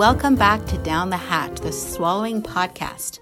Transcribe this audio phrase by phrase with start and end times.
[0.00, 3.18] Welcome back to Down the Hatch, the Swallowing Podcast.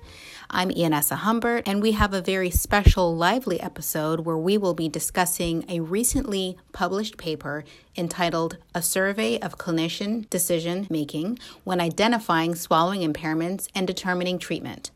[0.51, 4.89] I'm Ianessa Humbert, and we have a very special, lively episode where we will be
[4.89, 7.65] discussing a recently published paper
[7.97, 14.91] entitled A Survey of Clinician Decision Making When Identifying Swallowing Impairments and Determining Treatment.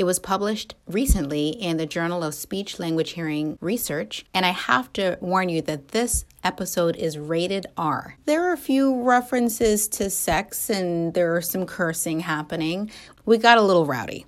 [0.00, 4.90] It was published recently in the Journal of Speech Language Hearing Research, and I have
[4.94, 8.16] to warn you that this episode is rated R.
[8.24, 12.90] There are a few references to sex and there are some cursing happening.
[13.26, 14.24] We got a little rowdy.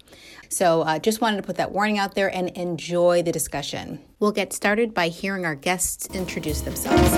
[0.51, 3.99] So, uh, just wanted to put that warning out there and enjoy the discussion.
[4.21, 7.13] We'll get started by hearing our guests introduce themselves.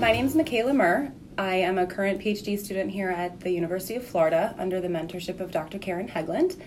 [0.00, 1.12] My name is Michaela Murr.
[1.38, 5.38] I am a current PhD student here at the University of Florida under the mentorship
[5.38, 5.78] of Dr.
[5.78, 6.60] Karen Hegland.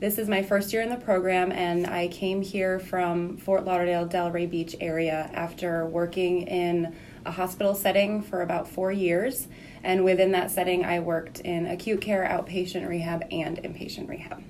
[0.00, 4.08] This is my first year in the program, and I came here from Fort Lauderdale,
[4.08, 9.46] Delray Beach area after working in a hospital setting for about four years.
[9.84, 14.42] And within that setting, I worked in acute care, outpatient rehab, and inpatient rehab.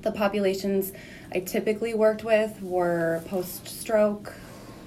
[0.00, 0.94] The populations
[1.30, 4.32] I typically worked with were post stroke,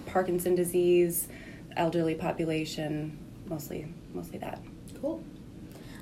[0.07, 1.27] Parkinson disease,
[1.75, 3.15] elderly population,
[3.47, 3.85] mostly
[4.17, 4.59] mostly that.
[4.99, 5.23] Cool.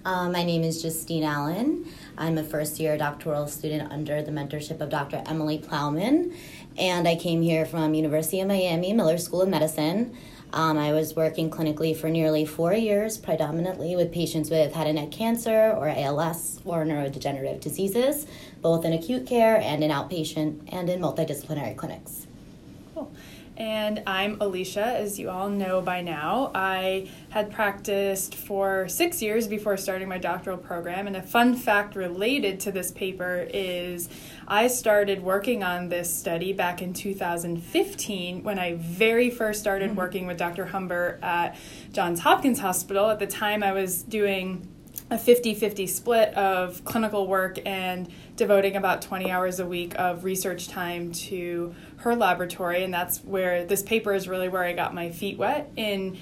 [0.06, 1.86] Uh, my name is Justine Allen.
[2.18, 5.22] I'm a first year doctoral student under the mentorship of Dr.
[5.26, 6.34] Emily Plowman,
[6.78, 10.16] and I came here from University of Miami Miller School of Medicine.
[10.54, 14.96] Um, I was working clinically for nearly four years, predominantly with patients with head and
[14.96, 18.28] neck cancer or ALS or neurodegenerative diseases,
[18.62, 22.28] both in acute care and in outpatient and in multidisciplinary clinics.
[22.94, 23.12] Cool.
[23.58, 26.52] And I'm Alicia, as you all know by now.
[26.54, 31.08] I had practiced for six years before starting my doctoral program.
[31.08, 34.10] And a fun fact related to this paper is
[34.46, 40.00] I started working on this study back in 2015 when I very first started mm-hmm.
[40.00, 40.66] working with Dr.
[40.66, 41.56] Humbert at
[41.94, 43.10] Johns Hopkins Hospital.
[43.10, 44.68] At the time, I was doing
[45.12, 50.24] a 50 50 split of clinical work and devoting about 20 hours a week of
[50.24, 52.84] research time to her laboratory.
[52.84, 56.18] And that's where this paper is really where I got my feet wet in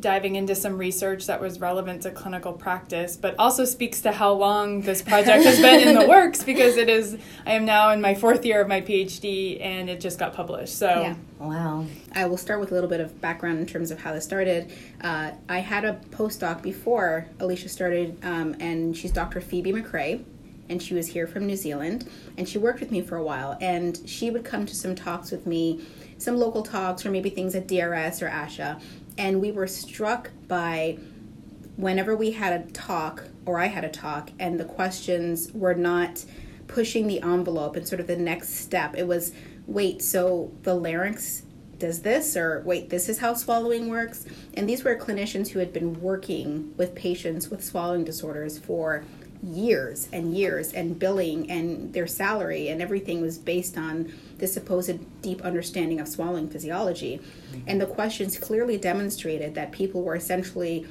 [0.00, 4.32] diving into some research that was relevant to clinical practice, but also speaks to how
[4.32, 8.00] long this project has been in the works because it is, I am now in
[8.00, 10.76] my fourth year of my PhD and it just got published.
[10.76, 11.14] So, yeah.
[11.38, 11.86] wow.
[12.12, 14.72] I will start with a little bit of background in terms of how this started.
[15.00, 19.40] Uh, I had a postdoc before Alicia started, um, and she's Dr.
[19.40, 20.24] Phoebe Macrae.
[20.68, 23.56] And she was here from New Zealand, and she worked with me for a while.
[23.60, 25.86] And she would come to some talks with me,
[26.18, 28.80] some local talks, or maybe things at DRS or ASHA
[29.18, 30.98] and we were struck by
[31.76, 36.24] whenever we had a talk or I had a talk and the questions were not
[36.66, 38.94] pushing the envelope and sort of the next step.
[38.96, 39.32] It was,
[39.66, 41.42] wait, so the larynx
[41.78, 44.24] does this or wait this is how swallowing works
[44.54, 49.04] and these were clinicians who had been working with patients with swallowing disorders for
[49.42, 55.22] years and years and billing and their salary and everything was based on the supposed
[55.22, 57.20] deep understanding of swallowing physiology.
[57.66, 60.86] And the questions clearly demonstrated that people were essentially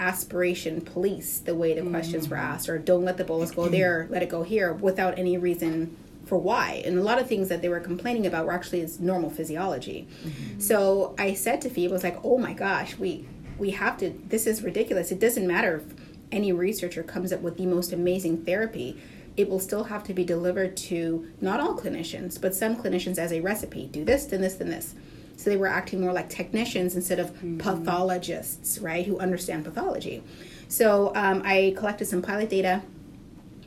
[0.00, 1.90] aspiration police the way the mm-hmm.
[1.90, 5.18] questions were asked or don't let the bolus go there let it go here without
[5.18, 8.52] any reason for why and a lot of things that they were complaining about were
[8.52, 10.60] actually is normal physiology mm-hmm.
[10.60, 13.26] so i said to phoebe I was like oh my gosh we
[13.58, 15.98] we have to this is ridiculous it doesn't matter if
[16.32, 19.00] any researcher comes up with the most amazing therapy,
[19.38, 23.32] it will still have to be delivered to not all clinicians, but some clinicians as
[23.32, 23.86] a recipe.
[23.86, 24.96] Do this, then this, then this.
[25.36, 27.58] So they were acting more like technicians instead of mm-hmm.
[27.58, 30.24] pathologists, right, who understand pathology.
[30.66, 32.82] So um, I collected some pilot data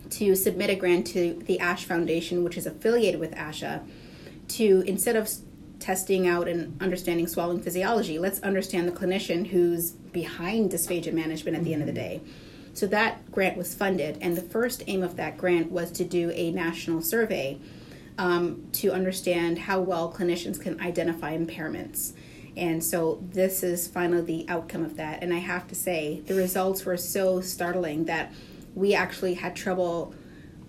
[0.10, 3.88] to submit a grant to the ASH Foundation, which is affiliated with ASHA,
[4.50, 5.30] to instead of
[5.80, 11.64] testing out and understanding swallowing physiology, let's understand the clinician who's behind dysphagia management at
[11.64, 12.20] the end of the day.
[12.82, 16.32] So that grant was funded, and the first aim of that grant was to do
[16.32, 17.60] a national survey
[18.18, 22.14] um, to understand how well clinicians can identify impairments.
[22.58, 25.22] And so this is finally the outcome of that.
[25.22, 28.34] And I have to say, the results were so startling that
[28.74, 30.16] we actually had trouble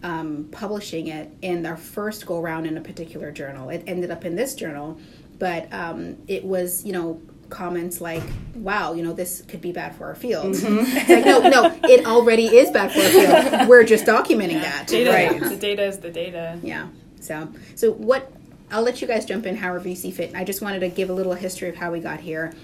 [0.03, 3.71] um, publishing it in our first go round in a particular journal.
[3.71, 5.01] It ended up in this journal,
[5.39, 7.23] but um, it was, you know,
[7.53, 8.23] comments like,
[8.55, 11.13] "Wow, you know, this could be bad for our field." Mm-hmm.
[11.13, 13.69] like, no, no, it already is bad for our field.
[13.69, 14.63] We're just documenting yeah.
[14.63, 14.87] that.
[14.89, 15.41] Data, right?
[15.41, 16.59] The data is the data.
[16.63, 16.89] Yeah.
[17.21, 18.33] So, so what?
[18.71, 20.35] I'll let you guys jump in however you see fit.
[20.35, 22.55] I just wanted to give a little history of how we got here.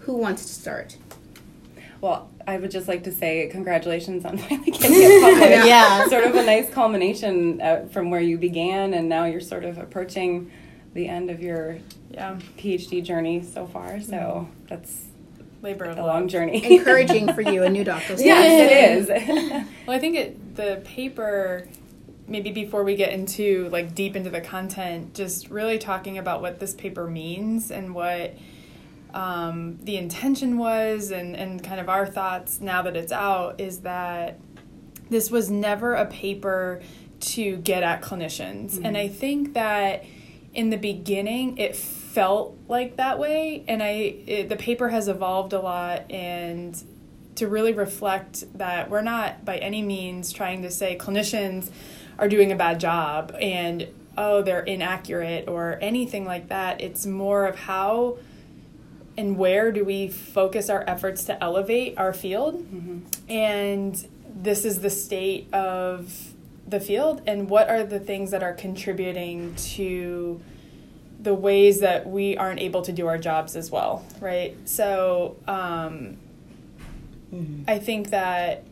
[0.00, 0.98] Who wants to start?
[2.02, 5.66] Well, I would just like to say congratulations on finally getting it published.
[5.66, 9.64] yeah, sort of a nice culmination uh, from where you began, and now you're sort
[9.64, 10.50] of approaching
[10.94, 11.78] the end of your
[12.10, 12.30] Yeah.
[12.30, 14.00] Um, PhD journey so far.
[14.00, 14.66] So mm-hmm.
[14.68, 15.06] that's
[15.62, 16.14] Labor of a love.
[16.14, 16.64] long journey.
[16.78, 18.38] Encouraging for you, a new doctoral student.
[18.38, 19.66] yes, it is.
[19.86, 21.66] Well, I think it the paper
[22.26, 26.58] maybe before we get into like deep into the content, just really talking about what
[26.60, 28.34] this paper means and what
[29.12, 33.80] um, the intention was and, and kind of our thoughts now that it's out is
[33.80, 34.38] that
[35.10, 36.80] this was never a paper
[37.20, 38.76] to get at clinicians.
[38.76, 38.96] And mm-hmm.
[38.96, 40.04] I think that
[40.54, 43.88] in the beginning it felt like that way and I
[44.26, 46.80] it, the paper has evolved a lot and
[47.36, 51.70] to really reflect that we're not by any means trying to say clinicians
[52.18, 56.80] are doing a bad job and oh they're inaccurate or anything like that.
[56.80, 58.18] It's more of how
[59.16, 62.64] and where do we focus our efforts to elevate our field?
[62.64, 63.30] Mm-hmm.
[63.30, 66.33] And this is the state of
[66.66, 70.40] the field and what are the things that are contributing to
[71.20, 74.56] the ways that we aren't able to do our jobs as well right?
[74.68, 76.16] So um,
[77.66, 78.64] I think that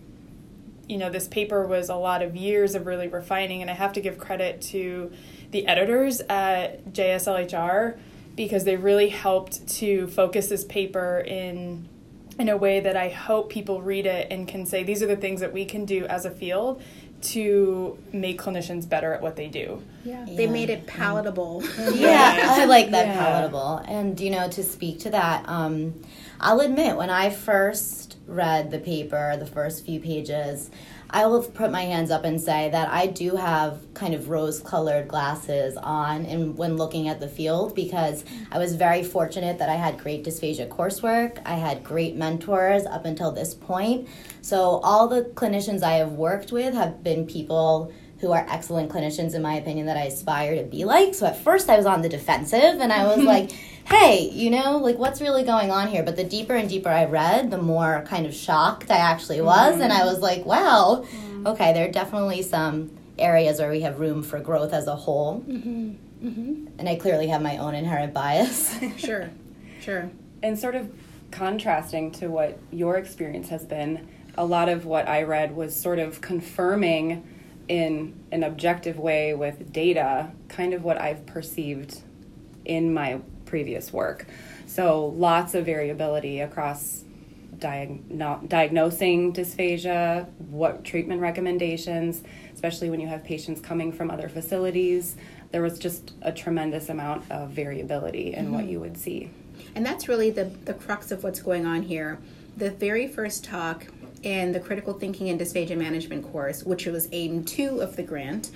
[0.89, 3.93] you know this paper was a lot of years of really refining and I have
[3.95, 5.13] to give credit to
[5.51, 7.99] the editors at JSLHR
[8.37, 11.89] because they really helped to focus this paper in
[12.39, 15.17] in a way that I hope people read it and can say these are the
[15.17, 16.83] things that we can do as a field
[17.23, 19.81] to make clinicians better at what they do.
[20.05, 21.63] Yeah, they made it palatable.
[21.95, 23.19] Yeah, I like that Yeah.
[23.19, 23.77] palatable.
[23.87, 25.95] And you know, to speak to that, um,
[26.41, 30.71] I'll admit when I first read the paper, the first few pages,
[31.11, 35.09] I will put my hands up and say that I do have kind of rose-colored
[35.09, 39.75] glasses on, and when looking at the field, because I was very fortunate that I
[39.75, 41.43] had great dysphagia coursework.
[41.45, 44.09] I had great mentors up until this point.
[44.41, 47.93] So all the clinicians I have worked with have been people
[48.23, 51.13] who are excellent clinicians in my opinion that I aspire to be like.
[51.13, 53.51] So at first I was on the defensive and I was like,
[53.85, 56.05] hey, you know, like what's really going on here?
[56.05, 59.81] But the deeper and deeper I read, the more kind of shocked I actually was
[59.81, 60.07] and I mm-hmm.
[60.07, 61.49] was like, wow, mm-hmm.
[61.49, 65.41] okay, there are definitely some areas where we have room for growth as a whole.
[65.41, 66.67] Mm-hmm.
[66.79, 68.79] And I clearly have my own inherent bias.
[68.99, 69.31] sure,
[69.81, 70.09] sure.
[70.45, 70.89] and sort of
[71.33, 75.99] contrasting to what your experience has been, a lot of what I read was sort
[75.99, 77.27] of confirming
[77.73, 82.03] in an objective way with data kind of what I've perceived
[82.67, 84.27] in my previous work.
[84.67, 87.03] So lots of variability across
[87.57, 92.23] diagno- diagnosing dysphagia, what treatment recommendations,
[92.53, 95.17] especially when you have patients coming from other facilities.
[95.51, 98.71] There was just a tremendous amount of variability in what mm-hmm.
[98.71, 99.31] you would see.
[99.75, 102.19] And that's really the, the crux of what's going on here.
[102.59, 103.87] The very first talk
[104.23, 108.51] in the Critical Thinking and Dysphagia Management course, which was aim two of the grant,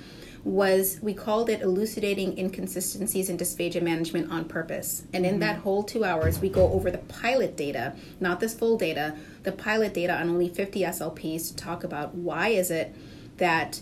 [0.44, 5.02] was we called it Elucidating Inconsistencies in Dysphagia Management on Purpose.
[5.12, 5.62] And in that mm-hmm.
[5.62, 9.92] whole two hours, we go over the pilot data, not this full data, the pilot
[9.92, 12.94] data on only 50 SLPs to talk about why is it
[13.38, 13.80] that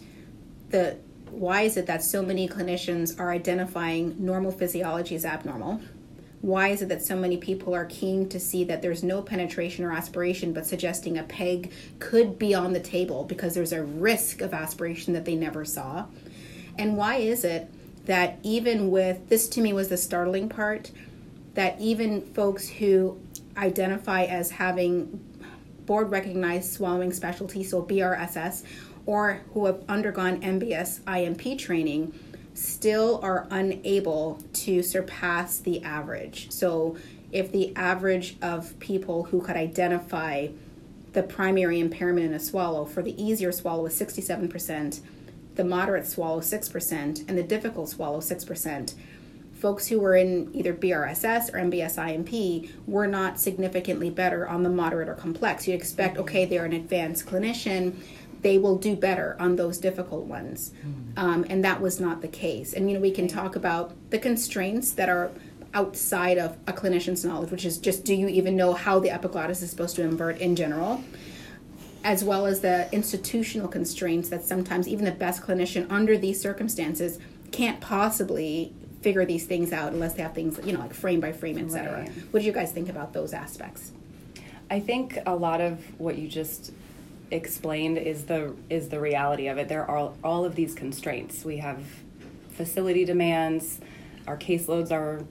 [0.71, 0.97] the
[1.31, 5.81] why is it that so many clinicians are identifying normal physiology as abnormal?
[6.44, 9.82] Why is it that so many people are keen to see that there's no penetration
[9.82, 14.43] or aspiration, but suggesting a peg could be on the table because there's a risk
[14.43, 16.05] of aspiration that they never saw?
[16.76, 17.70] And why is it
[18.05, 20.91] that even with this to me was the startling part
[21.55, 23.19] that even folks who
[23.57, 25.19] identify as having
[25.87, 28.64] board recognized swallowing specialty, so BRSS,
[29.07, 32.12] or who have undergone MBS IMP training,
[32.54, 36.50] still are unable to surpass the average.
[36.50, 36.96] So,
[37.32, 40.49] if the average of people who could identify
[41.14, 45.00] the primary impairment in a swallow for the easier swallow was 67%,
[45.56, 48.94] the moderate swallow 6%, and the difficult swallow 6%,
[49.64, 54.68] folks who were in either BRSS or MBS IMP were not significantly better on the
[54.68, 55.66] moderate or complex.
[55.66, 56.23] You'd expect, mm-hmm.
[56.25, 57.94] okay, they're an advanced clinician,
[58.45, 60.71] they will do better on those difficult ones.
[61.17, 62.73] Um, and that was not the case.
[62.75, 65.31] And, you know, we can talk about the constraints that are
[65.73, 69.63] outside of a clinician's knowledge, which is just do you even know how the epiglottis
[69.63, 71.03] is supposed to invert in general?
[72.07, 77.19] as well as the institutional constraints that sometimes even the best clinician under these circumstances
[77.51, 81.33] can't possibly figure these things out unless they have things you know like frame by
[81.33, 82.11] frame et cetera Right.
[82.31, 83.91] what do you guys think about those aspects
[84.71, 86.73] I think a lot of what you just
[87.35, 89.69] explained is the is the reality of it.
[89.69, 91.45] There are all of these constraints.
[91.45, 91.83] We have
[92.50, 93.81] facility demands.
[94.26, 95.25] Our caseloads are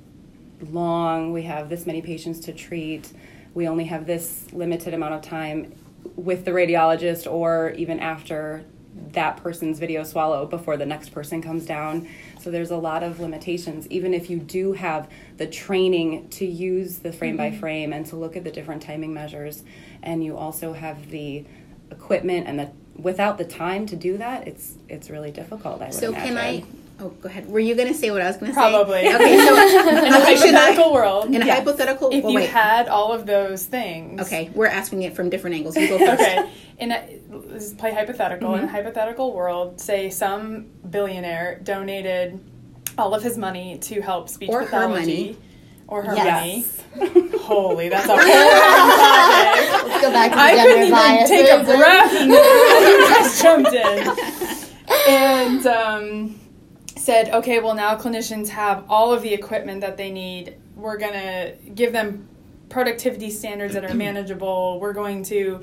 [0.72, 1.33] long.
[1.33, 3.12] We have this many patients to treat.
[3.53, 5.74] We only have this limited amount of time
[6.15, 8.65] with the radiologist or even after
[9.13, 12.07] that person's video swallow before the next person comes down.
[12.39, 17.00] So there's a lot of limitations, even if you do have the training to use
[17.00, 17.60] the frame by mm-hmm.
[17.60, 19.63] frame and to look at the different timing measures,
[20.01, 21.45] and you also have the
[21.93, 25.81] equipment and the without the time to do that, it's it's really difficult.
[25.81, 26.63] I would So can I?
[27.00, 27.50] Oh, go ahead.
[27.50, 28.62] Were you going to say what I was going to say?
[28.62, 29.00] Probably.
[29.00, 29.38] Okay.
[29.38, 29.55] So
[30.05, 31.57] in a hypothetical world, in a yes.
[31.59, 32.50] hypothetical, if well, you wait.
[32.50, 35.75] had all of those things, okay, we're asking it from different angles.
[35.75, 36.21] You go first.
[36.21, 36.50] okay.
[36.77, 38.50] In a, let's play hypothetical.
[38.50, 38.63] Mm-hmm.
[38.63, 42.39] In a hypothetical world, say some billionaire donated
[42.97, 45.38] all of his money to help speech Or her pathology, money.
[45.87, 46.83] Or her Yes.
[46.95, 47.29] money.
[47.39, 49.87] Holy, that's a whole topic.
[49.87, 51.29] Let's go back to the I gender couldn't even biases.
[51.29, 54.63] take a breath and you just jumped in.
[55.09, 56.39] And um,
[56.97, 60.55] said, okay, well, now clinicians have all of the equipment that they need.
[60.75, 62.27] We're going to give them
[62.69, 64.79] productivity standards that are manageable.
[64.79, 65.61] We're going to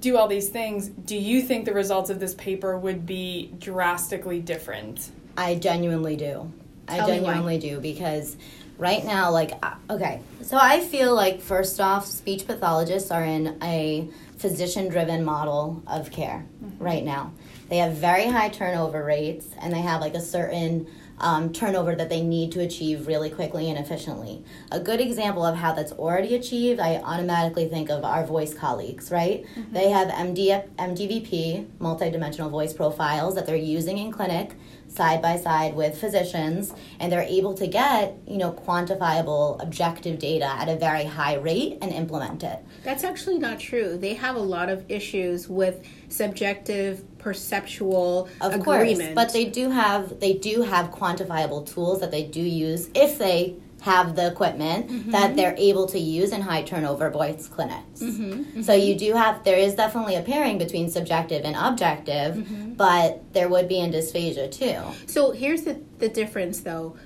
[0.00, 0.88] do all these things.
[0.88, 5.10] Do you think the results of this paper would be drastically different?
[5.36, 6.52] I genuinely do.
[6.88, 8.36] I Tell me genuinely do because
[8.82, 13.56] right now, like, uh, okay, so I feel like first off, speech pathologists are in
[13.62, 16.84] a physician driven model of care Mm-hmm.
[16.84, 17.32] right now.
[17.68, 20.86] They have very high turnover rates and they have like a certain
[21.22, 24.44] um, turnover that they need to achieve really quickly and efficiently.
[24.70, 29.10] A good example of how that's already achieved, I automatically think of our voice colleagues,
[29.10, 29.44] right?
[29.56, 29.72] Mm-hmm.
[29.72, 34.52] They have MD, MDVP, multidimensional voice profiles that they're using in clinic
[34.92, 40.44] side by side with physicians and they're able to get you know quantifiable objective data
[40.44, 43.96] at a very high rate and implement it That's actually not true.
[43.96, 48.64] They have a lot of issues with subjective, perceptual of agreement.
[48.64, 53.18] course but they do have they do have quantifiable tools that they do use if
[53.18, 55.10] they have the equipment Mm-hmm.
[55.10, 58.62] that they're able to use in high turnover voice clinics Mm-hmm.
[58.62, 62.74] so you do have there is definitely a pairing between subjective and objective Mm-hmm.
[62.74, 66.96] but there would be in dysphagia too So here's the, the difference though.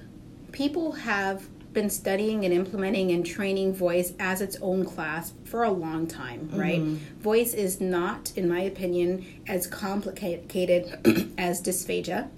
[0.52, 1.38] People have
[1.76, 6.48] been studying and implementing and training voice as its own class for a long time,
[6.54, 6.80] right?
[7.20, 12.30] Voice is not, in my opinion, as complicated as dysphagia.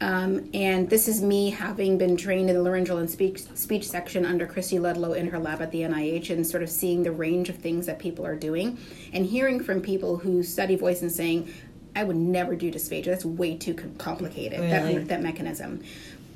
[0.00, 4.24] Um, and this is me having been trained in the laryngeal and speech speech section
[4.24, 7.50] under Christy Ludlow in her lab at the NIH and sort of seeing the range
[7.50, 8.78] of things that people are doing
[9.12, 11.52] and hearing from people who study voice and saying,
[11.94, 13.06] I would never do dysphagia.
[13.06, 14.60] That's way too complicated.
[14.60, 14.98] Really?
[14.98, 15.82] That, that mechanism.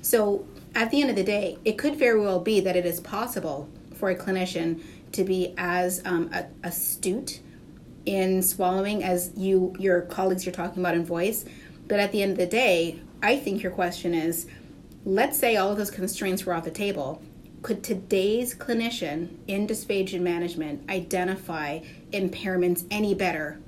[0.03, 3.01] So at the end of the day, it could very well be that it is
[3.01, 7.41] possible for a clinician to be as um, a- astute
[8.07, 11.45] in swallowing as you your colleagues you're talking about in voice.
[11.87, 14.47] But at the end of the day, I think your question is,
[15.05, 17.23] let's say all of those constraints were off the table.
[17.63, 21.81] Could today's clinician in dysphagia management identify
[22.13, 23.61] impairments any better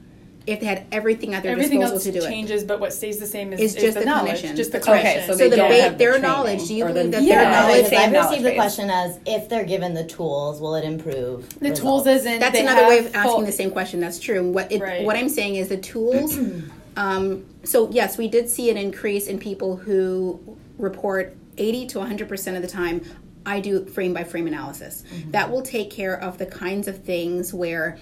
[0.46, 2.28] if they had everything at their Everything disposal else to do it?
[2.28, 4.56] changes, but what stays the same is, Is is just the, the knowledge, clinician.
[4.56, 4.98] just the That's clinician.
[5.00, 6.88] Okay, so So they the don't ba- have the their training knowledge, do you or
[6.88, 8.56] the- believe that Yeah, their I knowledge Because I same knowledge the base.
[8.56, 11.48] question as if they're given the tools, will it improve?
[11.60, 11.80] the results?
[11.80, 14.00] tools as in That's another way of asking full- the same question.
[14.00, 14.50] That's true.
[14.50, 15.04] What it, Right.
[15.04, 16.36] what I'm saying is the tools.
[16.96, 20.40] um, so yes, we did see an increase in people who
[20.78, 23.02] report 80 to 100 percent of the time.
[23.44, 25.02] I do frame by frame analysis.
[25.30, 27.98] That will take care of the kinds of things where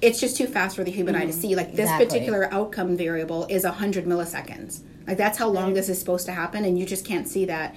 [0.00, 1.40] it's just too fast for the human eye to mm-hmm.
[1.40, 1.56] see.
[1.56, 2.06] Like this Exactly.
[2.06, 4.82] particular outcome variable is 100 milliseconds.
[5.06, 5.74] Like that's how long mm-hmm.
[5.74, 7.74] this is supposed to happen, and you just can't see that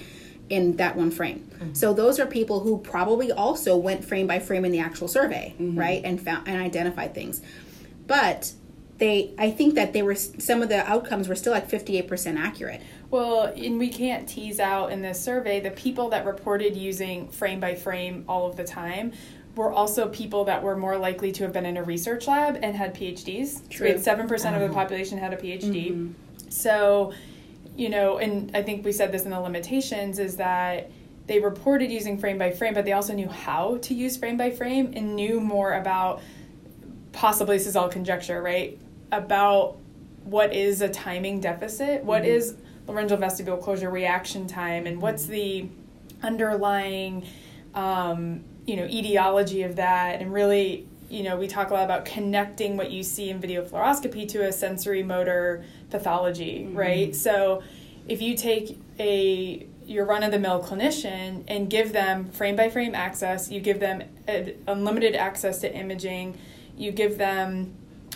[0.50, 1.40] in that one frame.
[1.40, 1.74] Mm-hmm.
[1.74, 5.56] So those are people who probably also went frame by frame in the actual survey,
[5.60, 7.42] right, and found and identified things.
[8.06, 8.54] But
[8.98, 12.82] they, I think that they were some of the outcomes were still like 58% accurate.
[13.10, 17.60] Well, and we can't tease out in this survey the people that reported using frame
[17.60, 19.14] by frame all of the time
[19.58, 22.76] were also people that were more likely to have been in a research lab and
[22.76, 23.48] had PhDs.
[23.48, 23.88] So we True.
[23.88, 24.76] had seven percent of the mm-hmm.
[24.76, 25.92] population had a PhD.
[25.92, 26.50] Mm-hmm.
[26.50, 27.14] So,
[27.76, 30.90] you know, and I think we said this in the limitations is that
[31.26, 34.50] they reported using frame by frame, but they also knew how to use frame by
[34.50, 36.22] frame and knew more about
[37.12, 38.80] possibly this is all conjecture, right?
[39.12, 39.78] About
[40.24, 42.32] what is a timing deficit, What mm-hmm.
[42.32, 42.56] is
[42.88, 45.68] laryngeal vestibule closure reaction time, and what's the
[46.24, 47.26] underlying,
[47.74, 52.06] um, you know, etiology of that, and really, you know, we talk a lot about
[52.06, 56.78] connecting what you see in video fluoroscopy to a sensory motor pathology, mm-hmm.
[56.78, 57.16] right?
[57.16, 57.64] So,
[58.08, 62.70] if you take a your run of the mill clinician and give them frame by
[62.70, 64.04] frame access, you give them
[64.68, 66.38] unlimited access to imaging,
[66.76, 67.74] you give them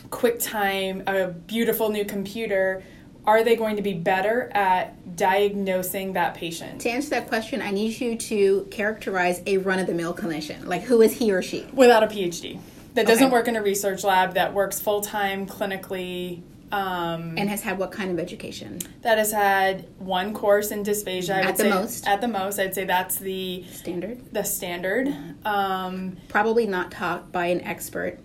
[0.10, 2.84] QuickTime, a beautiful new computer,
[3.26, 6.82] are they going to be better at diagnosing that patient?
[6.82, 10.66] To answer that question, I need you to characterize a run of the mill clinician.
[10.66, 11.66] Like, who is he or she?
[11.74, 12.60] Without a PhD.
[12.96, 13.32] That doesn't Okay.
[13.34, 16.42] work in a research lab, that works full time clinically
[16.74, 18.80] um, And has had what kind of education?
[19.02, 21.36] that has had one course in dysphagia.
[21.36, 22.08] I At would the say, most.
[22.08, 24.22] At the most, I'd say that's the Standard.
[24.34, 25.14] the standard.
[25.44, 28.20] Um, Probably not taught by an expert.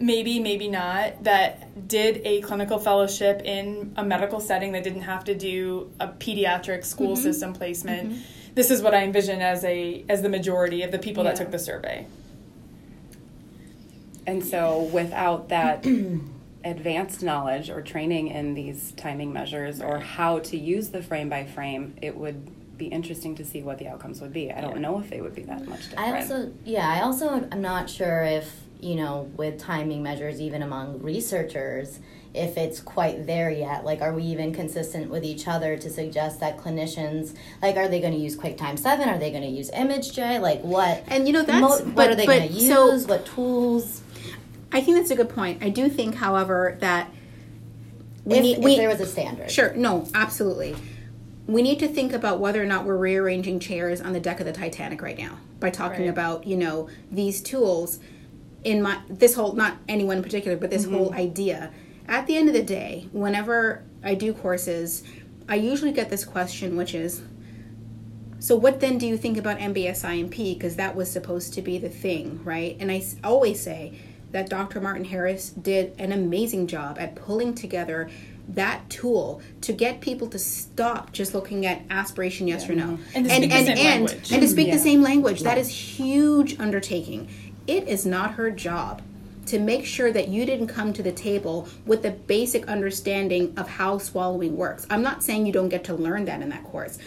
[0.00, 1.22] Maybe, maybe not.
[1.24, 6.08] That did a clinical fellowship in a medical setting that didn't have to do a
[6.08, 7.22] pediatric school Mm-hmm.
[7.22, 8.18] system placement.
[8.54, 11.50] This is what I envision as a as the majority of the people that took
[11.50, 12.06] the survey.
[14.26, 15.84] And so, without that
[16.64, 21.44] advanced knowledge or training in these timing measures or how to use the frame by
[21.46, 24.50] frame, it would be interesting to see what the outcomes would be.
[24.52, 26.00] I don't know if they would be that much different.
[26.14, 30.62] I also, yeah, I also am not sure if, you know, with timing measures, even
[30.62, 32.00] among researchers,
[32.32, 33.84] if it's quite there yet.
[33.84, 38.00] Like, are we even consistent with each other to suggest that clinicians, like, are they
[38.00, 39.08] going to use QuickTime 7?
[39.08, 40.40] Are they going to use ImageJ?
[40.40, 41.02] Like, what?
[41.08, 42.68] And you know that's mo- but, what are they going to use?
[42.68, 44.02] So what tools?
[44.72, 45.62] I think that's a good point.
[45.62, 47.10] I do think, however, that
[48.24, 49.50] we If, need if we, there was a standard.
[49.50, 50.76] Sure, no, absolutely.
[51.48, 54.46] We need to think about whether or not we're rearranging chairs on the deck of
[54.46, 56.10] the Titanic right now by talking Right.
[56.10, 57.98] about, you know, these tools
[58.64, 60.94] in my this whole not anyone in particular, but this mm-hmm.
[60.94, 61.72] whole idea.
[62.06, 65.04] At the end of the day, whenever I do courses,
[65.48, 67.22] I usually get this question which is
[68.40, 71.76] so what then do you think about MBS IMP because that was supposed to be
[71.76, 72.76] the thing, right?
[72.80, 73.98] And I always say
[74.30, 74.80] that Dr.
[74.80, 78.08] Martin Harris did an amazing job at pulling together
[78.48, 83.26] that tool to get people to stop just looking at aspiration yes or no And
[83.26, 84.32] to speak the and, same and, language.
[84.32, 84.74] and to speak Yeah.
[84.74, 87.28] the same language that is huge undertaking
[87.70, 89.00] it is not her job
[89.46, 93.68] to make sure that you didn't come to the table with the basic understanding of
[93.68, 96.98] how swallowing works i'm not saying you don't get to learn that in that course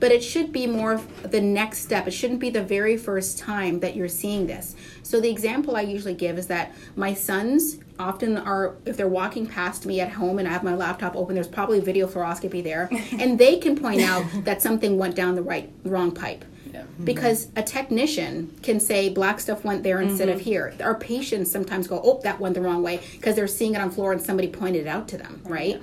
[0.00, 2.08] but it should be more of the next step.
[2.08, 4.74] It shouldn't be the very first time that you're seeing this.
[5.02, 9.46] So the example I usually give is that my sons often are if they're walking
[9.46, 12.88] past me at home and I have my laptop open, there's probably video fluoroscopy there,
[13.18, 16.44] and they can point out that something went down the right wrong pipe.
[16.74, 17.04] Mm-hmm.
[17.04, 20.44] Because a technician can say black stuff went there instead of mm-hmm.
[20.44, 20.74] here.
[20.80, 23.90] Our patients sometimes go, "Oh, that went the wrong way," because they're seeing it on
[23.90, 25.80] floor and somebody pointed it out to them, right?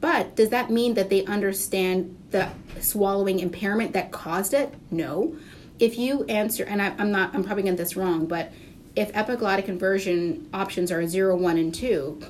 [0.00, 2.48] But does that mean that they understand the
[2.80, 4.74] swallowing impairment that caused it?
[4.90, 5.36] No.
[5.78, 8.52] If you answer, and I, I'm not, I'm probably getting this wrong, but
[8.96, 12.20] if epiglottic inversion options are 0, 1, and 2,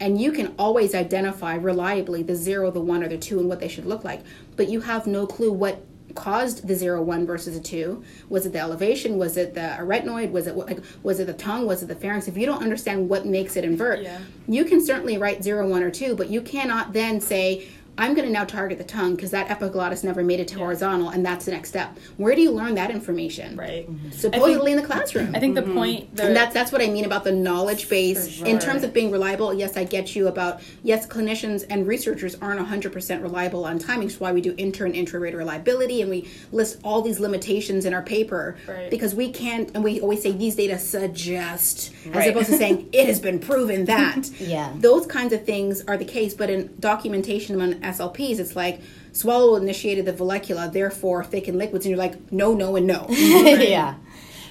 [0.00, 3.60] and you can always identify reliably the 0, the 1, or the 2 and what
[3.60, 4.20] they should look like,
[4.56, 5.84] but you have no clue what
[6.16, 8.02] caused the zero one versus a 2.
[8.28, 9.18] Was it the elevation?
[9.18, 10.30] Was it the arytenoid?
[10.32, 11.66] Was it like, was it the tongue?
[11.66, 12.26] Was it the pharynx?
[12.26, 14.18] If you don't understand what makes it invert, Yeah.
[14.48, 18.26] you can certainly write zero one or 2, but you cannot then say, I'm going
[18.26, 21.46] to now target the tongue because that epiglottis never made it to horizontal, and that's
[21.46, 21.96] the next step.
[22.16, 23.56] Where do you learn that information?
[23.56, 23.90] Right.
[23.90, 24.10] Mm-hmm.
[24.10, 25.34] Supposedly in the classroom.
[25.34, 25.74] I think the mm-hmm.
[25.74, 28.42] point the, and that's that's what I mean about the knowledge base.
[28.42, 32.60] In terms of being reliable, yes, I get you about yes, clinicians and researchers aren't
[32.60, 34.08] 100% reliable on timing.
[34.08, 37.94] That's why we do inter and intra-rater reliability, and we list all these limitations in
[37.94, 38.90] our paper Right.
[38.90, 39.70] because we can't.
[39.74, 43.86] And we always say these data suggest, as opposed to saying it has been proven
[43.86, 44.30] that.
[44.38, 44.72] Yeah.
[44.76, 46.34] those kinds of things are the case.
[46.34, 48.80] But in documentation on SLPs, it's like
[49.12, 53.06] swallow initiated the vallecula, therefore thickened liquids, and you're like no, no, and no.
[53.10, 53.94] yeah.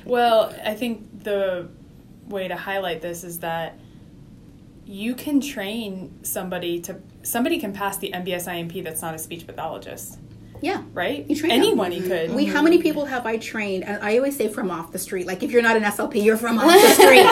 [0.06, 1.69] Well, I think the
[2.28, 3.78] way to highlight this is that
[4.86, 9.48] you can train somebody to somebody can pass the MBS IMP that's not a speech
[9.48, 10.19] pathologist,
[10.61, 10.83] yeah.
[10.93, 11.29] right?
[11.29, 11.59] You train them.
[11.59, 12.07] Anybody mm-hmm.
[12.07, 12.33] could.
[12.33, 13.83] We, how many people have I trained?
[13.83, 15.27] And I always say from off the street.
[15.27, 17.25] Like if you're not an SLP, you're from off the street.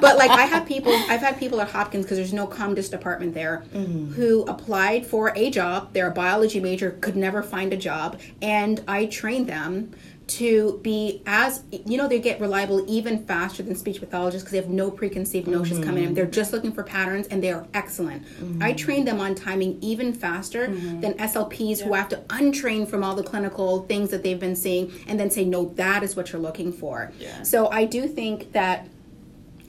[0.00, 3.34] But like I have people, I've had people at Hopkins because there's no ComDis department
[3.34, 4.12] there, mm-hmm.
[4.12, 5.92] who applied for a job.
[5.92, 9.92] They're a biology major, could never find a job, and I trained them
[10.26, 14.58] to be as you know they get reliable even faster than speech pathologists because they
[14.58, 16.08] have no preconceived notions coming in.
[16.10, 16.14] Mm-hmm.
[16.14, 18.24] They're just looking for patterns and they are excellent.
[18.24, 18.62] Mm-hmm.
[18.62, 21.00] I train them on timing even faster mm-hmm.
[21.00, 24.92] than slps who have to untrain from all the clinical things that they've been seeing
[25.06, 27.12] and then say no that is what you're looking for.
[27.18, 27.42] Yeah.
[27.42, 28.88] so i do think that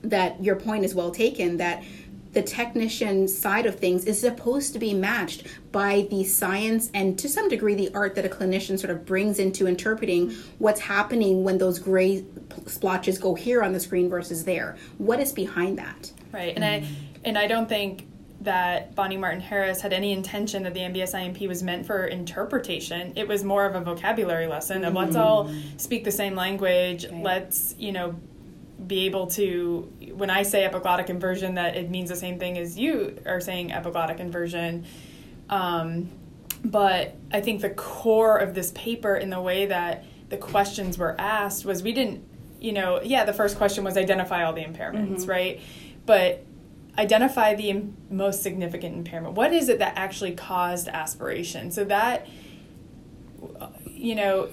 [0.09, 1.83] that your point is well taken that
[2.35, 7.27] the technician side of things is supposed to be matched by the science and to
[7.27, 11.57] some degree the art that a clinician sort of brings into interpreting what's happening when
[11.57, 12.23] those gray
[12.67, 16.85] splotches go here on the screen versus there what is behind that Right, and I
[17.23, 18.07] and I don't think
[18.41, 23.13] that Bonnie Martin Harris had any intention that the MBS IMP was meant for interpretation.
[23.15, 25.21] It was more of a vocabulary lesson of let's mm.
[25.21, 27.05] all speak the same language.
[27.09, 28.15] Let's you know
[28.87, 32.77] be able to when I say epiglottic inversion that it means the same thing as
[32.77, 34.85] you are saying epiglottic inversion.
[35.49, 36.09] Um,
[36.63, 41.15] but I think the core of this paper in the way that the questions were
[41.19, 42.23] asked was we didn't,
[42.59, 45.61] you know, yeah, the first question was identify all the impairments, right?
[46.05, 46.43] But
[46.97, 49.35] identify the im- most significant impairment.
[49.35, 51.71] What is it that actually caused aspiration?
[51.71, 52.27] So that,
[53.87, 54.49] you know,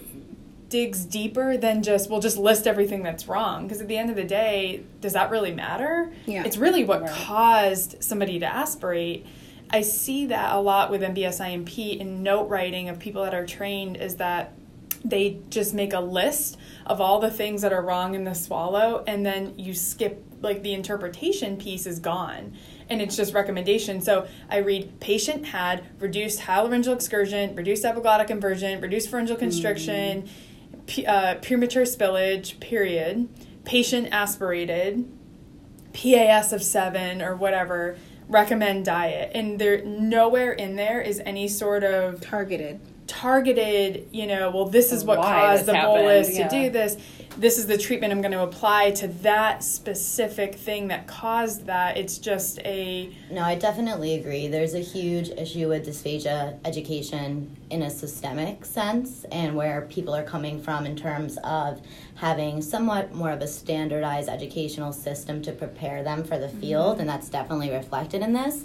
[0.73, 3.65] digs deeper than just we'll just list everything that's wrong.
[3.69, 6.11] Because at the end of the day does that really matter?
[6.27, 6.45] Yeah.
[6.45, 7.11] it's really what Right.
[7.11, 9.27] caused somebody to aspirate.
[9.71, 13.47] I see that a lot with mbs imp in note writing of people that are
[13.47, 14.53] trained is that
[15.05, 16.57] they just make a list
[16.87, 20.63] of all the things that are wrong in the swallow and then you skip like
[20.63, 22.53] the interpretation piece is gone
[22.89, 24.01] and it's just recommendation.
[24.01, 30.31] So i read patient had reduced hyolaryngeal excursion reduced epiglottic inversion reduced pharyngeal constriction p-
[31.07, 33.29] uh, premature spillage period
[33.65, 35.09] patient aspirated
[35.93, 37.97] pas of seven or whatever
[38.29, 42.81] recommend diet and there nowhere in there is any sort of Targeted.
[43.07, 46.97] targeted, you know, well, this is what Why caused the happened, bolus to do this.
[47.39, 51.97] This is the treatment I'm going to apply to that specific thing that caused that.
[51.97, 54.49] It's just a No, I definitely agree.
[54.49, 60.23] There's a huge issue with dysphagia education in a systemic sense and where people are
[60.23, 61.81] coming from in terms of
[62.17, 66.61] having somewhat more of a standardized educational system to prepare them for the mm-hmm.
[66.61, 68.65] field, and that's definitely reflected in this.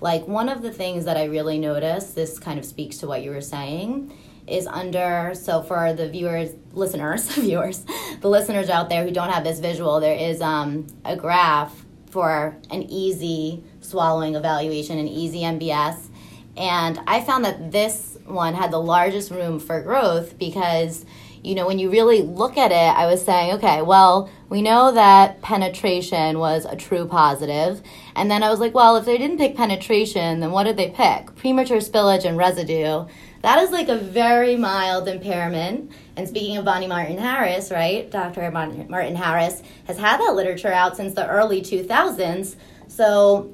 [0.00, 3.22] Like, one of the things that I really noticed, this kind of speaks to what
[3.22, 4.12] you were saying,
[4.48, 7.84] is under so for the viewers listeners viewers
[8.20, 12.56] the listeners out there who don't have this visual there is um, a graph for
[12.70, 16.08] an easy swallowing evaluation an easy mbs
[16.56, 21.04] and i found that this one had the largest room for growth because
[21.42, 24.92] you know when you really look at it i was saying okay well we know
[24.92, 27.82] that penetration was a true positive
[28.16, 30.90] and then i was like well if they didn't pick penetration then what did they
[30.90, 33.04] pick premature spillage and residue
[33.42, 35.92] that is like a very mild impairment.
[36.16, 38.10] And speaking of Bonnie Martin Harris, right?
[38.10, 38.50] Dr.
[38.50, 42.56] Bonnie Martin Harris has had that literature out since the early 2000s.
[42.88, 43.52] So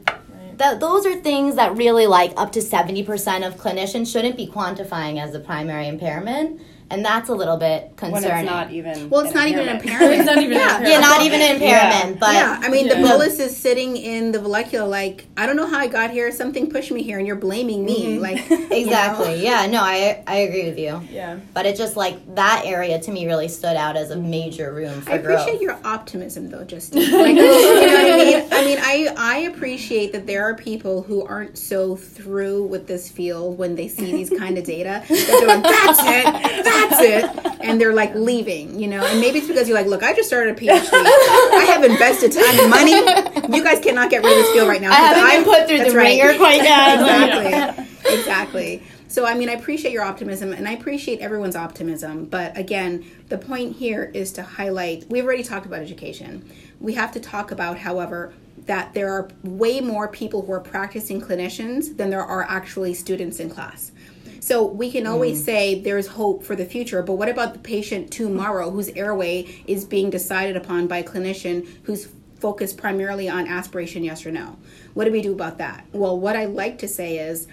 [0.57, 5.21] that, those are things that really like up to 70% of clinicians shouldn't be quantifying
[5.21, 6.63] as a primary impairment.
[6.91, 8.45] And that's a little bit when concerning.
[8.45, 9.11] it's not even.
[9.11, 10.13] Well, it's an not even an impairment.
[10.13, 10.21] impairment.
[10.21, 10.77] It's not even an yeah.
[10.77, 10.89] impairment.
[10.93, 12.21] yeah, not even an impairment, Yeah.
[12.21, 13.09] but yeah, I mean, the Yeah.
[13.09, 14.89] bolus is sitting in the vallecula.
[14.89, 16.31] Like, I don't know how I got here.
[16.31, 18.19] Something pushed me here, and you're blaming me.
[18.19, 18.23] Mm-hmm.
[18.23, 18.77] Like, you know?
[18.77, 19.43] exactly.
[19.43, 21.01] Yeah, no, I I agree with you.
[21.11, 21.39] yeah.
[21.55, 25.01] But it just like that area to me really stood out as a major room
[25.01, 25.17] for me.
[25.17, 25.63] I appreciate growth.
[25.63, 27.11] your optimism, though, Justine.
[27.11, 28.49] Like, you know I mean?
[28.53, 33.09] I mean, I I appreciate that there are people who aren't so through with this
[33.11, 35.05] field when they see these kind of data.
[35.09, 38.79] They're like, "That's it, that's it," and they're like leaving.
[38.79, 40.89] You know, and maybe it's because you're like, "Look, I just started a PhD.
[40.93, 43.57] I have invested time and money.
[43.57, 45.69] You guys cannot get rid of this field right now." I haven't I'm- been put
[45.69, 46.21] through the right.
[46.23, 47.01] ringer quite yet.
[47.01, 48.83] exactly exactly
[49.15, 53.39] so i mean i appreciate your optimism and i appreciate everyone's optimism but again the
[53.39, 56.45] point here is to highlight we've already talked about education
[56.81, 58.35] we have to talk about however
[58.67, 63.39] that there are way more people who are practicing clinicians than there are actually students
[63.39, 63.93] in class
[64.41, 65.45] so we can always mm.
[65.45, 69.87] say there's hope for the future, but what about the patient tomorrow whose airway is
[69.87, 72.09] being decided upon by a clinician who's
[72.41, 74.59] focused primarily on aspiration, yes or no?
[74.93, 75.87] What do we do about that?
[75.93, 77.49] Well, what I like to say is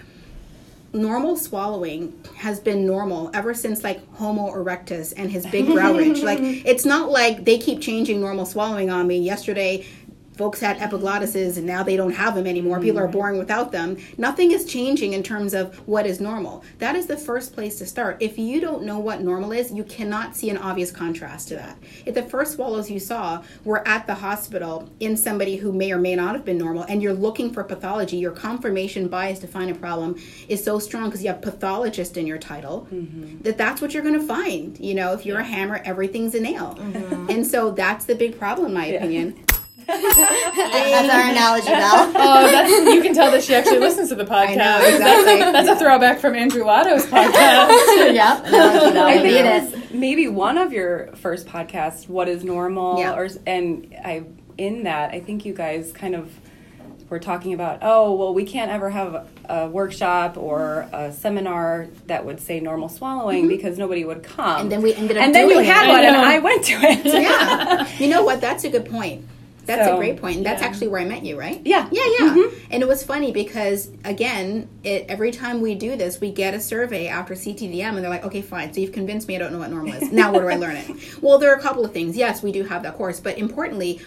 [0.94, 6.22] normal swallowing has been normal ever since like Homo erectus and his big brow ridge.
[6.22, 9.20] Like it's not like they keep changing normal swallowing on me.
[9.20, 9.86] Yesterday,
[10.42, 12.80] folks had epiglottises and now they don't have them anymore.
[12.80, 13.12] People are mm-hmm.
[13.12, 13.96] born without them.
[14.18, 16.64] Nothing is changing in terms of what is normal.
[16.80, 18.18] That is the first place to start.
[18.20, 21.78] If you don't know what normal is, you cannot see an obvious contrast to that.
[22.08, 26.00] If the first swallows you saw were at the hospital in somebody who may or
[26.00, 29.70] may not have been normal and you're looking for pathology, your confirmation bias to find
[29.70, 33.40] a problem is so strong because you have pathologist in your title mm-hmm.
[33.44, 34.80] that that's what you're going to find.
[34.80, 36.76] You know, if you're a hammer, everything's a nail.
[36.80, 37.30] Mm-hmm.
[37.30, 39.46] And so that's the big problem, in my opinion.
[39.92, 42.12] That's our analogy, Belle.
[42.24, 44.58] Oh, that's you can tell that she actually listens to the podcast.
[44.58, 45.52] know, exactly.
[45.52, 48.14] That's a throwback from Andrew Lotto's podcast.
[48.14, 48.44] yep.
[48.46, 53.16] I think it's maybe one of your first podcasts, "What is Normal," Yeah.
[53.16, 54.24] or and I
[54.58, 56.32] in that I think you guys kind of
[57.10, 62.26] were talking about, oh well, we can't ever have a workshop or a seminar that
[62.26, 64.46] would say normal swallowing because nobody would come.
[64.46, 64.62] Mm-hmm.
[64.62, 65.90] And then we ended up and then you had it.
[65.90, 66.16] one, I and.
[66.18, 67.06] I went to it.
[67.06, 67.88] yeah.
[67.98, 68.40] You know what?
[68.40, 69.26] That's a good point.
[69.78, 70.38] That's a great point.
[70.38, 70.68] And that's yeah.
[70.68, 71.62] actually where I met you, right?
[71.66, 71.88] Yeah.
[71.92, 72.34] Yeah, yeah.
[72.34, 72.66] Mm-hmm.
[72.72, 76.60] And it was funny because again, it, every time we do this, we get a
[76.60, 78.74] survey after CTDM, and they're like, "Okay, fine.
[78.74, 80.12] So you've convinced me I don't know what normal is.
[80.12, 80.90] Now where do I learn it?"
[81.22, 82.16] well, there are a couple of things.
[82.16, 84.02] Yes, we do have that course, but importantly.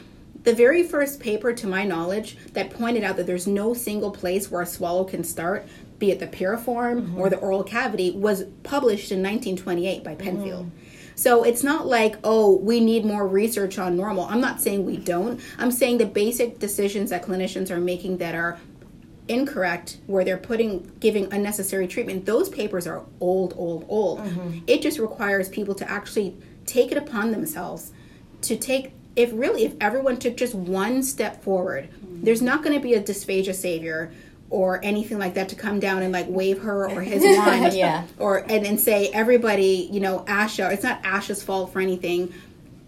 [0.44, 4.50] The very first paper, to my knowledge, that pointed out that there's no single place
[4.50, 5.66] where a swallow can start,
[5.98, 7.18] be it the piriform mm-hmm.
[7.18, 10.66] or the oral cavity, was published in 1928 by Penfield.
[10.66, 10.83] Mm.
[11.14, 14.24] So it's not like, oh, we need more research on normal.
[14.24, 15.40] I'm not saying we don't.
[15.58, 18.58] I'm saying the basic decisions that clinicians are making that are
[19.28, 24.58] incorrect where they're putting giving unnecessary treatment those papers are old old old mm-hmm.
[24.66, 27.92] it just requires people to actually take it upon themselves
[28.42, 32.22] to take if really if everyone took just one step forward mm-hmm.
[32.22, 34.12] there's not going to be a dysphagia savior
[34.54, 38.06] or anything like that to come down and like wave her or his wand Yeah.
[38.20, 42.32] or and, and say everybody you know asha it's not asha's fault for anything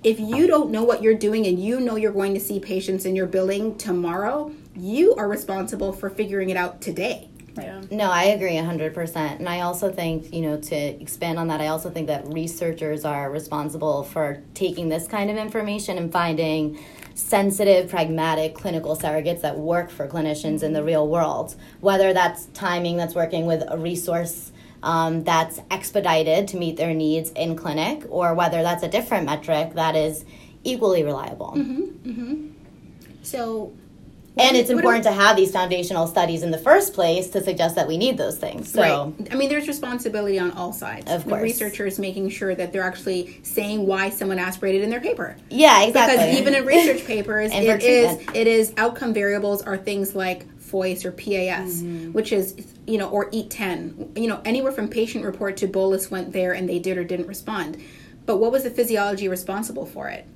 [0.04, 3.04] if you don't know what you're doing and you know you're going to see patients
[3.04, 7.80] in your billing tomorrow you are responsible for figuring it out today Yeah.
[7.90, 9.16] No, I agree 100%.
[9.40, 13.06] And I also think, you know, to expand on that, I also think that researchers
[13.06, 16.78] are responsible for taking this kind of information and finding
[17.16, 21.56] sensitive, pragmatic clinical surrogates that work for clinicians in the real world.
[21.80, 24.52] Whether that's timing that's working with a resource
[24.82, 29.74] um, that's expedited to meet their needs in clinic, or whether that's a different metric
[29.74, 30.24] that is
[30.62, 31.54] equally reliable.
[33.22, 33.72] so
[34.38, 37.88] And it's important to have these foundational studies in the first place to suggest that
[37.88, 38.70] we need those things.
[38.70, 38.80] So.
[39.18, 39.32] Right.
[39.32, 41.10] I mean, there's responsibility on all sides.
[41.10, 41.42] Of The course.
[41.42, 45.36] researchers making sure that they're actually saying why someone aspirated in their paper.
[45.48, 46.18] Yeah, exactly.
[46.18, 51.04] Because even in research papers, it is it is outcome variables are things like FOIS
[51.04, 52.12] or PAS, Mm-hmm.
[52.12, 52.54] which is
[52.86, 54.12] you know, or EAT ten.
[54.16, 57.26] You know, anywhere from patient report to bolus went there and they did or didn't
[57.28, 57.78] respond.
[58.26, 60.26] But what was the physiology responsible for it?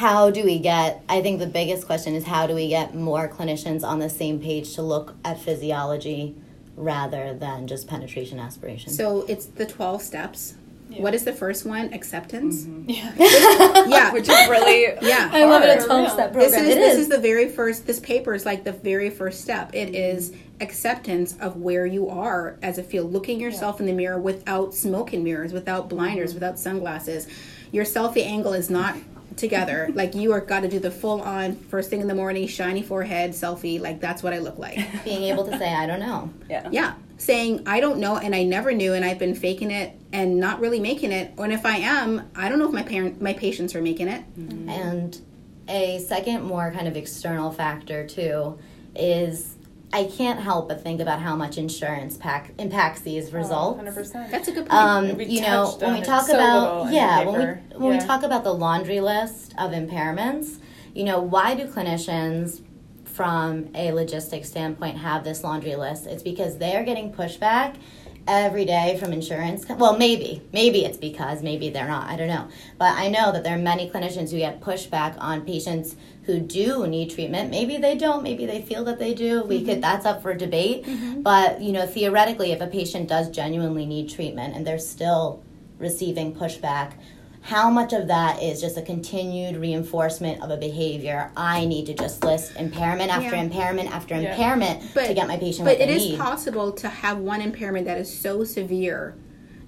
[0.00, 0.08] Right.
[0.08, 1.02] how do we get?
[1.08, 4.40] I think the biggest question is how do we get more clinicians on the same
[4.40, 6.34] page to look at physiology
[6.76, 8.92] rather than just penetration aspiration?
[8.92, 10.54] So it's the twelve steps.
[10.88, 11.02] Yeah.
[11.02, 11.92] What is the first one?
[11.92, 12.64] Acceptance.
[12.64, 12.90] Mm-hmm.
[12.90, 13.86] Yeah.
[13.88, 14.12] Yeah.
[14.12, 15.30] Which is really Yeah.
[15.32, 15.66] I love it.
[15.66, 15.78] hard.
[15.78, 16.64] It's 12 step this program.
[16.64, 17.00] is It this is.
[17.00, 19.94] is the very first this paper is like the very first step it mm-hmm.
[19.94, 24.74] is acceptance of where you are as a field looking yourself in the mirror without
[24.74, 26.36] smoke and mirrors without blinders mm-hmm.
[26.36, 27.26] without sunglasses
[27.72, 28.96] your selfie angle is not
[29.36, 29.90] together.
[29.96, 32.82] Like you are got to do the full on first thing in the morning shiny
[32.82, 34.78] forehead selfie like that's what i look like.
[35.04, 36.30] Being able to say, I don't know.
[36.50, 36.68] Yeah.
[36.70, 36.94] yeah.
[37.16, 40.60] Saying i don't know and i never knew and i've been faking it and not
[40.60, 41.32] really making it.
[41.38, 44.22] And if i am i don't know if my parent my patients are making it.
[44.38, 44.68] Mm-hmm.
[44.68, 45.20] And
[45.68, 48.58] a second, more kind of external factor too
[48.94, 49.55] is
[49.92, 53.80] I can't help but think about how much insurance pack, impacts these results.
[53.80, 54.30] 100%.
[54.30, 57.24] that's a good point Um, We you know, when we talk about in the yeah,
[57.24, 57.44] when we
[57.78, 58.00] when Yeah.
[58.00, 60.58] we talk about the laundry list of impairments,
[60.94, 62.60] you know, why do clinicians
[63.04, 66.06] from a logistics standpoint have this laundry list?
[66.06, 67.76] It's because they're getting pushback
[68.28, 69.64] every day from insurance.
[69.68, 72.08] Well, maybe, maybe it's because maybe they're not.
[72.10, 75.42] I don't know, but I know that there are many clinicians who get pushback on
[75.42, 75.94] patients
[76.26, 77.50] who do need treatment.
[77.50, 78.22] Maybe they don't.
[78.22, 79.42] Maybe they feel that they do.
[79.44, 79.74] We could.
[79.74, 79.80] Mm-hmm.
[79.80, 80.84] That's up for debate.
[80.84, 81.22] Mm-hmm.
[81.22, 85.42] But you know, theoretically, if a patient does genuinely need treatment and they're still
[85.78, 86.92] receiving pushback.
[87.42, 91.30] How much of that is just a continued reinforcement of a behavior?
[91.36, 93.42] I need to just list impairment after Yeah.
[93.42, 94.30] impairment after Yeah.
[94.32, 96.18] impairment to get my patient But it is need.
[96.18, 99.14] possible to have one impairment that is so severe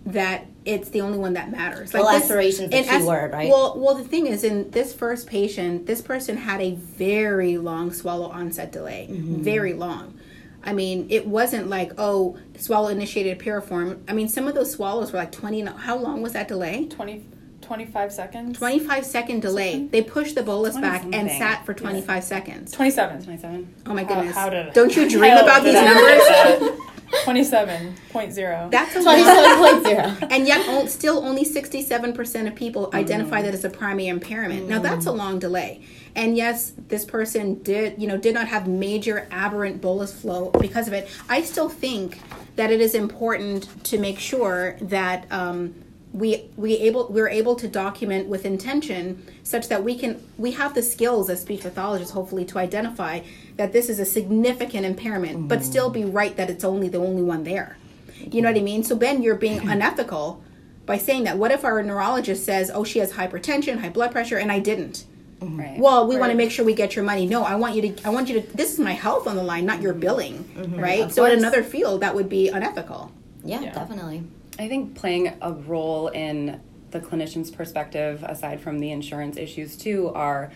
[0.07, 1.93] that it's the only one that matters.
[1.93, 3.49] Well, this- aspiration's the and key word, right?
[3.49, 7.93] Well, well, the thing is, in this first patient, this person had a very long
[7.93, 9.43] swallow onset delay, Mm-hmm.
[9.43, 10.15] very long.
[10.63, 14.01] I mean, it wasn't like oh, swallow initiated piriform.
[14.09, 15.63] I mean, some of those swallows were like twenty.
[15.63, 16.85] How long was that delay?
[16.87, 17.25] 20,
[17.63, 18.59] 25 seconds.
[18.59, 19.87] 25 second delay.
[19.91, 22.73] They pushed the bolus 20 back and sat for 25 seconds.
[22.73, 23.23] 27.
[23.25, 23.75] 27.
[23.87, 24.35] Oh my How- goodness.
[24.35, 26.79] how did- Don't you dream Hell, about these numbers?
[27.25, 28.71] forget 27.0.
[28.71, 29.19] That's a lot.
[29.19, 30.29] Twenty-seven point zero.
[30.31, 35.07] and yet still only 67% of people identify that as a primary impairment now that's
[35.07, 35.83] a long delay
[36.15, 40.87] and yes this person did you know did not have major aberrant bolus flow because
[40.89, 42.21] of it i still think
[42.57, 45.75] that it is important to make sure that um,
[46.13, 50.75] we we able we're able to document with intention such that we can we have
[50.75, 53.21] the skills as speech pathologists hopefully to identify
[53.59, 57.23] that this is a significant impairment but still be right that it's only the only
[57.23, 57.77] one there
[58.21, 58.85] you know what I mean?
[58.85, 60.43] So Ben, you're being unethical
[60.87, 61.39] by saying that.
[61.39, 65.05] What if our neurologist says, "Oh, she has hypertension, high blood pressure," and I didn't?
[65.41, 65.79] Right.
[65.79, 67.25] Well, we want to make sure we get your money.
[67.25, 68.05] No, I want you to.
[68.05, 68.57] I want you to.
[68.57, 70.81] This is my health on the line, not your billing, mm-hmm.
[70.81, 71.03] right?
[71.03, 73.13] Of So in another field, that would be unethical.
[73.45, 73.73] Yeah, Yeah.
[73.73, 74.25] definitely.
[74.59, 80.11] I think playing a role in the clinician's perspective, aside from the insurance issues too,
[80.15, 80.51] are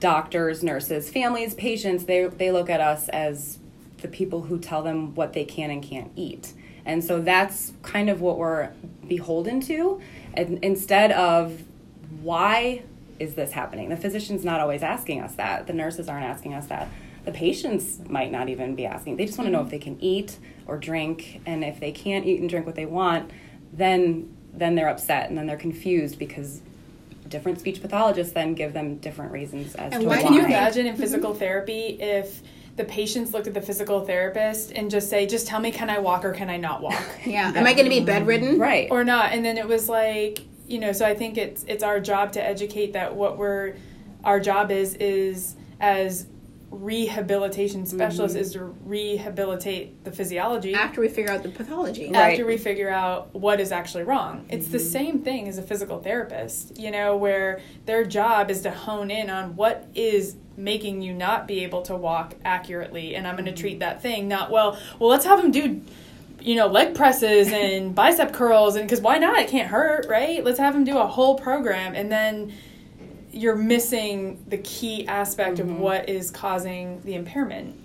[0.00, 2.04] doctors, nurses, families, patients.
[2.04, 3.58] They they look at us as
[3.98, 6.52] the people who tell them what they can and can't eat,
[6.84, 8.70] and so that's kind of what we're
[9.06, 10.00] beholden to.
[10.34, 11.62] And instead of
[12.20, 12.82] why
[13.18, 15.66] is this happening, the physician's not always asking us that.
[15.66, 16.88] The nurses aren't asking us that.
[17.24, 19.16] The patients might not even be asking.
[19.16, 22.26] They just want to know if they can eat or drink, and if they can't
[22.26, 23.30] eat and drink what they want,
[23.72, 26.60] then then they're upset and then they're confused because
[27.34, 30.22] different speech pathologists then give them different reasons as And to why why.
[30.22, 31.40] Can you imagine in physical mm-hmm.
[31.40, 32.42] therapy if
[32.76, 35.98] the patients looked at the physical therapist and just say, just tell me, can I
[35.98, 37.04] walk or can I not walk?
[37.26, 37.52] Yeah.
[37.54, 38.58] Am I going to be bedridden?
[38.58, 38.88] Right.
[38.90, 42.00] or not and then it was like you know so i think it's it's our
[42.00, 43.74] job to educate that what we're
[44.22, 46.26] our job is is as
[46.70, 48.42] rehabilitation specialists mm-hmm.
[48.42, 52.10] is to rehabilitate the physiology After we figure out the pathology.
[52.10, 52.32] Right.
[52.32, 54.46] after we figure out what is actually wrong.
[54.48, 54.86] It's the mm-hmm.
[54.86, 59.30] same thing as a physical therapist you know where their job is to hone in
[59.30, 63.50] on what is making you not be able to walk accurately and i'm going to
[63.50, 63.60] mm-hmm.
[63.60, 64.78] treat that thing not well.
[64.98, 65.80] Well let's have them do
[66.40, 69.38] you know leg presses and bicep curls and because why not?
[69.38, 70.44] It can't hurt right?
[70.44, 72.52] Let's have them do a whole program and then
[73.34, 75.80] you're missing the key aspect of mm-hmm.
[75.80, 77.76] what is causing the impairment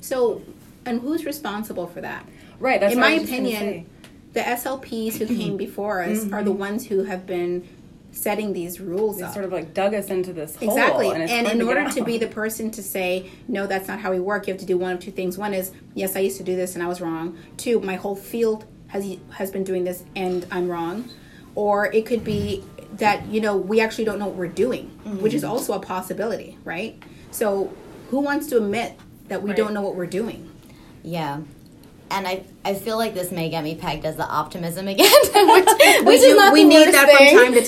[0.00, 0.42] So,
[0.86, 2.26] and who's responsible for that?
[2.58, 2.80] Right.
[2.80, 3.86] That's In my opinion,
[4.32, 6.58] the SLPs who came before us are the mm-hmm.
[6.58, 7.66] ones who have been
[8.12, 9.32] setting these rules they up.
[9.32, 10.68] sort of like dug us into this hole.
[10.68, 11.10] Exactly.
[11.10, 14.12] and, And, in to order to be the person to say, no, that's not how
[14.12, 15.36] we work, you have to do one of two things.
[15.36, 17.36] One is, yes, I used to do this and I was wrong.
[17.56, 21.08] Two, my whole field has has been doing this and I'm wrong.
[21.56, 22.64] Or it could be
[22.98, 24.88] that, you know, we actually don't know what we're doing,
[25.20, 27.00] which is also a possibility, right?
[27.30, 27.72] So
[28.10, 28.94] who wants to admit
[29.28, 29.56] that we Right.
[29.56, 30.50] don't know what we're doing?
[31.02, 31.40] Yeah.
[32.10, 35.64] And I, I feel like this may get me pegged as the optimism again, which,
[36.04, 37.64] which do- is not we the need worst that from time to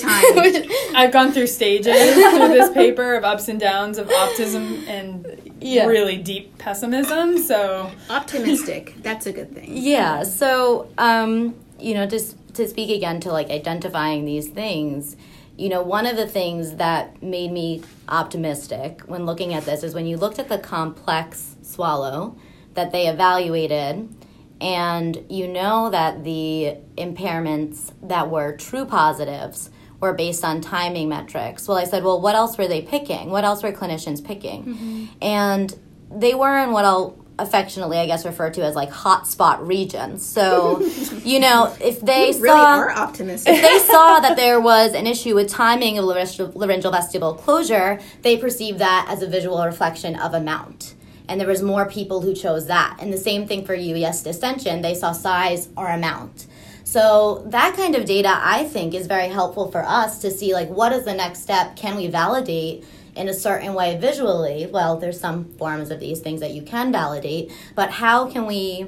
[0.69, 0.95] time.
[0.95, 5.87] I've gone through stages through this paper of ups and downs of optimism and Yeah.
[5.87, 7.39] really deep pessimism.
[7.39, 8.95] So Optimistic.
[9.01, 9.69] that's a good thing.
[9.75, 10.23] Yeah.
[10.23, 15.15] So, um, you know, just to speak again to like identifying these things,
[15.57, 19.95] you know, one of the things that made me optimistic when looking at this is
[19.95, 22.37] when you looked at the complex swallow
[22.75, 24.07] that they evaluated,
[24.61, 31.67] and you know that the impairments that were true positives were based on timing metrics.
[31.67, 33.31] Well, I said, well, what else were they picking?
[33.31, 34.65] What else were clinicians picking?
[34.65, 35.05] Mm-hmm.
[35.21, 35.75] And
[36.11, 40.25] they were in what I'll affectionately, I guess, referred to as like hotspot regions.
[40.25, 40.81] So,
[41.23, 43.53] you know, if they really saw are optimistic.
[43.53, 47.99] if they saw that there was an issue with timing of laryngeal, laryngeal vestibule closure,
[48.21, 50.95] they perceived that as a visual reflection of amount.
[51.29, 52.97] And there was more people who chose that.
[52.99, 56.47] And the same thing for UES distension, they saw size or amount.
[56.87, 60.69] So that kind of data I think is very helpful for us to see like
[60.69, 61.75] what is the next step?
[61.75, 62.85] Can we validate
[63.17, 64.67] in a certain way visually?
[64.67, 68.87] Well, there's some forms of these things that you can validate, but how can we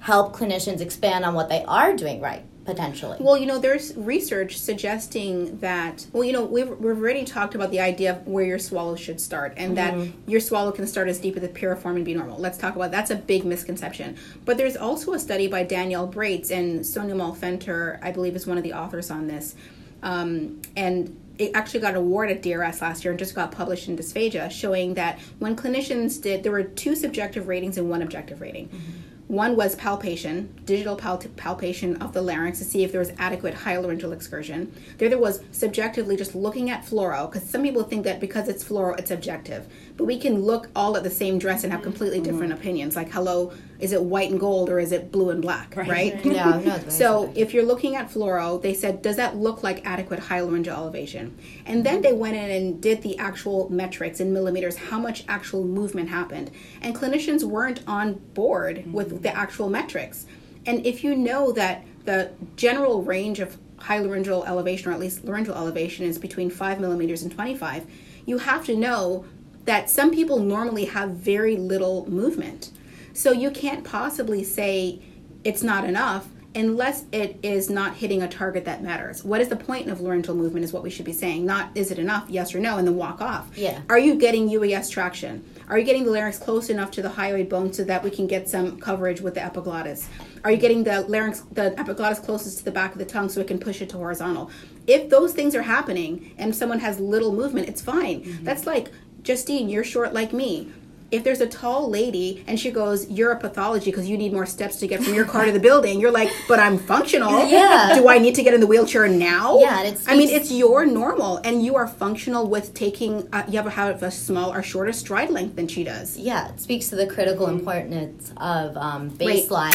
[0.00, 3.16] help clinicians expand on what they are doing right potentially?
[3.20, 7.70] Well, you know, there's research suggesting that, well, you know, we've, we've already talked about
[7.70, 11.18] the idea of where your swallow should start and that your swallow can start as
[11.18, 12.38] deep as the piriform and be normal.
[12.38, 14.16] Let's talk about that's a big misconception.
[14.44, 18.58] But there's also a study by Danielle Brates and Sonia Molfenter, I believe, is one
[18.58, 19.54] of the authors on this.
[20.02, 23.88] Um, and it actually got an award at DRS last year and just got published
[23.88, 28.42] in Dysphagia, showing that when clinicians did, there were two subjective ratings and one objective
[28.42, 28.68] rating.
[28.68, 29.34] Mm-hmm.
[29.34, 33.54] One was palpation, digital pal- palpation of the larynx to see if there was adequate
[33.54, 34.74] hyolaryngeal excursion.
[34.98, 38.62] The other was subjectively just looking at fluoro, because some people think that because it's
[38.62, 39.66] fluoro, it's objective.
[39.96, 42.60] But we can look all at the same dress and have completely different mm-hmm.
[42.60, 42.96] opinions.
[42.96, 46.24] Like, hello, is it white and gold or is it blue and black, right?
[46.30, 50.20] Yeah, no, So if you're looking at fluoro, they said, does that look like adequate
[50.20, 51.36] hyolaryngeal elevation?
[51.66, 52.02] And then mm-hmm.
[52.02, 56.50] they went in and did the actual metrics in millimeters, how much actual movement happened.
[56.82, 58.92] And clinicians weren't on board mm-hmm.
[58.92, 60.26] with the actual metrics.
[60.66, 65.54] And if you know that the general range of hyolaryngeal elevation, or at least laryngeal
[65.54, 67.86] elevation, is between 5 millimeters and 25,
[68.26, 69.24] you have to know
[69.64, 72.70] that some people normally have very little movement.
[73.12, 75.00] So you can't possibly say
[75.44, 79.22] it's not enough unless it is not hitting a target that matters.
[79.22, 81.46] What is the point of laryngeal movement is what we should be saying.
[81.46, 83.56] Not is it enough, yes or no, and then walk off.
[83.56, 83.80] Yeah.
[83.88, 85.44] Are you getting UES traction?
[85.68, 88.26] Are you getting the larynx close enough to the hyoid bone so that we can
[88.26, 90.08] get some coverage with the epiglottis?
[90.42, 93.40] Are you getting the larynx, the epiglottis closest to the back of the tongue so
[93.40, 94.50] it can push it to horizontal?
[94.88, 98.22] If those things are happening and someone has little movement, it's fine.
[98.22, 98.44] Mm-hmm.
[98.44, 98.90] That's like,
[99.22, 100.72] Justine, you're short like me
[101.10, 104.46] if there's a tall lady and she goes, "You're a pathology because you need more
[104.46, 107.46] steps to get from your car to the building," you're like, "But I'm functional.
[107.48, 107.94] Yeah.
[107.94, 111.38] Do I need to get in the wheelchair now?" Yeah, I mean, it's your normal,
[111.38, 113.28] and you are functional with taking.
[113.32, 116.16] Uh, you have a, have a small or shorter stride length than she does.
[116.16, 119.74] yeah, it speaks to the critical importance of um, baseline.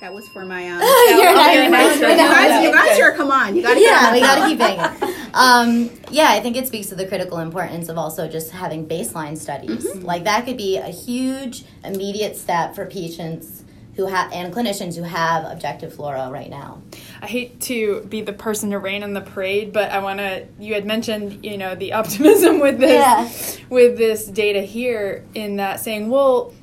[0.00, 0.66] That was for my.
[0.66, 0.80] Um,
[1.20, 2.10] You're not okay, even now- listening.
[2.12, 3.02] you guys, you guys good.
[3.02, 3.54] are come on.
[3.54, 4.58] You got to yeah, we got to keep
[5.00, 5.14] banging.
[5.34, 9.36] Um, yeah, I think it speaks to the critical importance of also just having baseline
[9.36, 9.94] studies.
[9.96, 13.62] Like that could be a huge immediate step for patients
[13.96, 16.80] who have and clinicians who have objective fluoro right now.
[17.20, 20.46] I hate to be the person to rain on the parade, but I want to.
[20.58, 23.64] You had mentioned, you know, the optimism with this, Yeah.
[23.68, 26.54] with this data here, in that saying, well,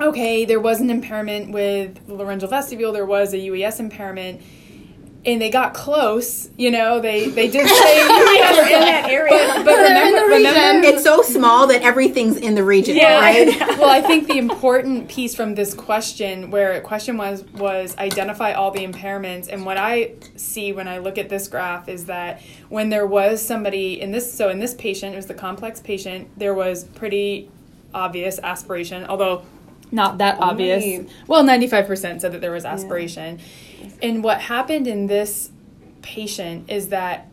[0.00, 4.40] okay, there was an impairment with the laryngeal vestibule, there was a UES impairment,
[5.26, 6.50] and they got close.
[6.56, 11.02] You know, they they did say UES in that area, but, but remember, remember, It's
[11.02, 13.20] so small that everything's in the region, yeah.
[13.20, 13.58] right?
[13.78, 18.70] well, I think the important piece from this question, where question was was identify all
[18.70, 22.90] the impairments, and what I see when I look at this graph is that when
[22.90, 26.54] there was somebody in this, so in this patient, it was the complex patient, there
[26.54, 27.50] was pretty
[27.94, 29.44] obvious aspiration, although
[29.94, 30.82] not that obvious.
[30.84, 33.38] Only- Well, ninety five percent said that there was aspiration,
[34.02, 35.50] and what happened in this
[36.02, 37.28] patient is that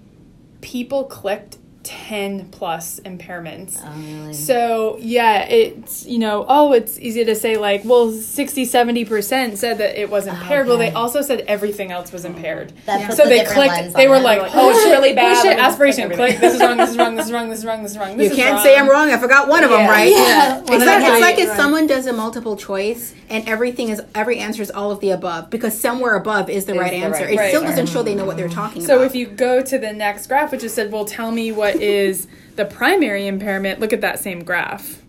[0.62, 3.80] people clicked 10 plus impairments.
[3.84, 4.34] Oh, really?
[4.34, 9.78] So, yeah, it's, you know, oh, it's easy to say, like, well, 60, 70% said
[9.80, 10.68] that it was oh, impaired.
[10.68, 12.74] Well, they also said everything else was impaired.
[12.86, 13.10] That Yeah.
[13.10, 14.24] So a they clicked, they were it.
[14.24, 16.40] like, Like, oh, oh, it's really bad, Oh, let shit, aspiration, click click.
[16.42, 18.18] This is wrong, this is wrong, this is wrong, this is wrong, this is wrong,
[18.18, 18.64] this You is can't wrong.
[18.64, 19.10] say I'm wrong.
[19.12, 20.12] I forgot one of them, right?
[20.12, 20.60] Yeah.
[20.60, 21.58] It's like, it's like if Right.
[21.58, 25.50] someone does a multiple choice and everything is every answer is all of the above
[25.50, 27.26] because somewhere above is the right the answer.
[27.26, 28.56] right it still doesn't show they know what they're mm-hmm.
[28.56, 29.02] talking So about.
[29.02, 31.70] So if you go to the next graph, which is said, well, tell me what
[31.76, 35.01] is the primary impairment, look at that same graph,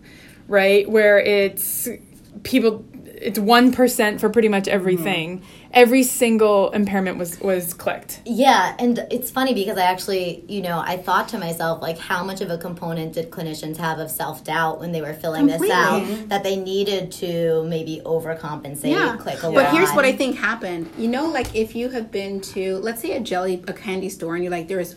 [0.47, 0.89] right?
[0.89, 1.89] Where it's
[2.43, 5.39] people, it's 1% for pretty much everything.
[5.39, 5.69] Mm-hmm.
[5.73, 8.21] Every single impairment was, was clicked.
[8.25, 12.23] Yeah, and it's funny because I actually, you know, I thought to myself, like, how
[12.23, 15.67] much of a component did clinicians have of self doubt when they were filling this
[15.71, 19.73] out that they needed to maybe overcompensate, yeah, click a but lot.
[19.73, 20.91] here's what I think happened.
[20.95, 24.35] You know, like if you have been to, let's say, a jelly, a candy store,
[24.35, 24.95] and you're like, there's,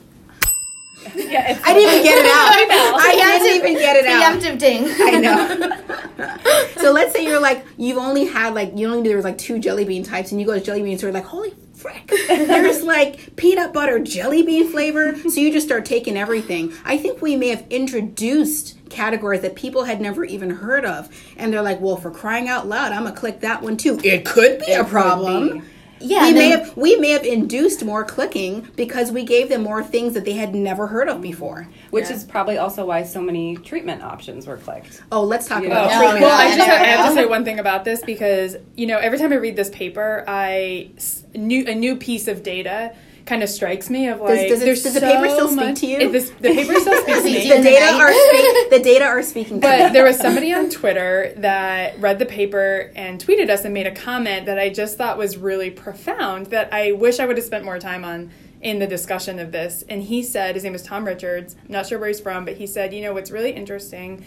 [1.14, 2.96] Yeah, I didn't even get it out.
[2.98, 4.40] I didn't even get it out.
[4.40, 4.84] Preemptive ding.
[4.88, 6.72] I know.
[6.82, 9.38] so let's say you're like you've only had like you only knew there was like
[9.38, 12.82] two jelly bean types, and you go to jelly bean store like holy frick, there's
[12.82, 15.16] like peanut butter jelly bean flavor.
[15.16, 16.72] So you just start taking everything.
[16.84, 21.52] I think we may have introduced categories that people had never even heard of, and
[21.52, 24.00] they're like, well, for crying out loud, I'm gonna click that one too.
[24.02, 25.58] It could be a could problem.
[25.58, 25.64] be.
[26.00, 29.82] Yeah, we may have we may have induced more clicking because we gave them more
[29.82, 31.68] things that they had never heard of before.
[31.90, 35.02] which is probably also why so many treatment options were clicked.
[35.10, 35.98] Oh, let's talk You about know.
[35.98, 36.20] treatment.
[36.22, 38.98] Well, I just have, I have to say one thing about this because you know
[38.98, 42.94] every time I read this paper, I s- new a new piece of data
[43.26, 45.80] kind of strikes me of like does it- there's does the paper still speak much-
[45.80, 46.10] to you?
[46.12, 47.48] This, the paper still speaks to me.
[47.48, 49.60] the data are speak, the data are speaking.
[49.60, 53.74] to But there was somebody on Twitter that read the paper and tweeted us and
[53.74, 57.36] made a comment that I just thought was really profound that I wish I would
[57.36, 58.30] have spent more time on
[58.62, 59.84] in the discussion of this.
[59.88, 62.56] And he said, his name is Tom Richards, I'm not sure where he's from, but
[62.56, 64.24] he said, you know, what's really interesting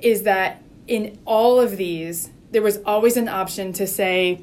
[0.00, 4.40] is that in all of these, there was always an option to say,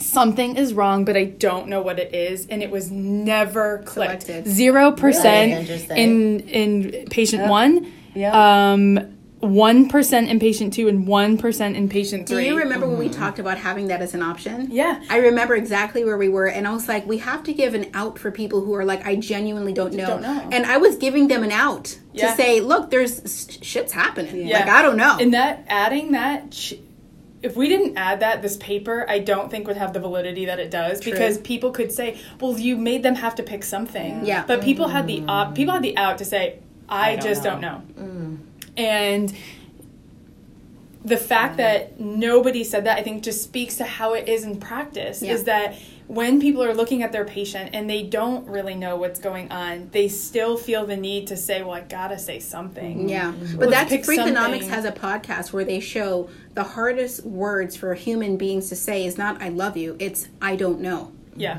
[0.00, 4.24] Something is wrong, but I don't know what it is, and it was never clicked.
[4.48, 5.96] Zero Really percent interesting.
[5.98, 8.32] in in patient one, Yeah.
[8.72, 8.98] um,
[9.40, 12.42] one percent in patient two and one percent in patient three.
[12.44, 14.68] Do you remember when we talked about having that as an option?
[14.70, 15.00] Yeah.
[15.08, 17.86] I remember exactly where we were, and I was like, we have to give an
[17.94, 20.06] out for people who are like, I genuinely don't know.
[20.06, 20.48] Don't know.
[20.52, 22.30] And I was giving them an out Yeah.
[22.30, 24.46] to say, look, there's s- shit's happening.
[24.46, 24.60] Yeah.
[24.60, 25.16] Like I don't know.
[25.18, 26.74] And that adding that, ch-
[27.42, 30.58] if we didn't add that, this paper I don't think would have the validity that
[30.58, 34.44] it does because people could say, "Well, you made them have to pick something." Yeah.
[34.46, 35.54] But people had the op- mm.
[35.54, 37.50] people had the out to say, "I, don't just know.
[37.50, 38.38] don't know," mm.
[38.76, 39.34] and.
[41.02, 41.56] The fact mm.
[41.56, 45.22] that nobody said that, I think, just speaks to how it is in practice.
[45.22, 45.32] Yeah.
[45.32, 45.74] Is that
[46.10, 49.88] when people are looking at their patient and they don't really know what's going on,
[49.92, 53.70] they still feel the need to say, "Well, I gotta say something." Yeah, Let's but
[53.70, 58.68] that's pick Freakonomics has a podcast where they show the hardest words for human beings
[58.70, 61.58] to say is not "I love you," it's "I don't know." Yeah,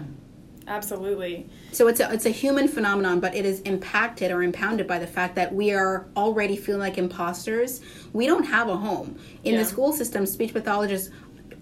[0.68, 1.48] absolutely.
[1.72, 5.08] So it's a it's a human phenomenon, but it is impacted or impounded by the
[5.08, 7.80] fact that we are already feeling like imposters.
[8.12, 9.60] We don't have a home in Yeah.
[9.60, 10.26] the school system.
[10.26, 11.10] Speech pathologists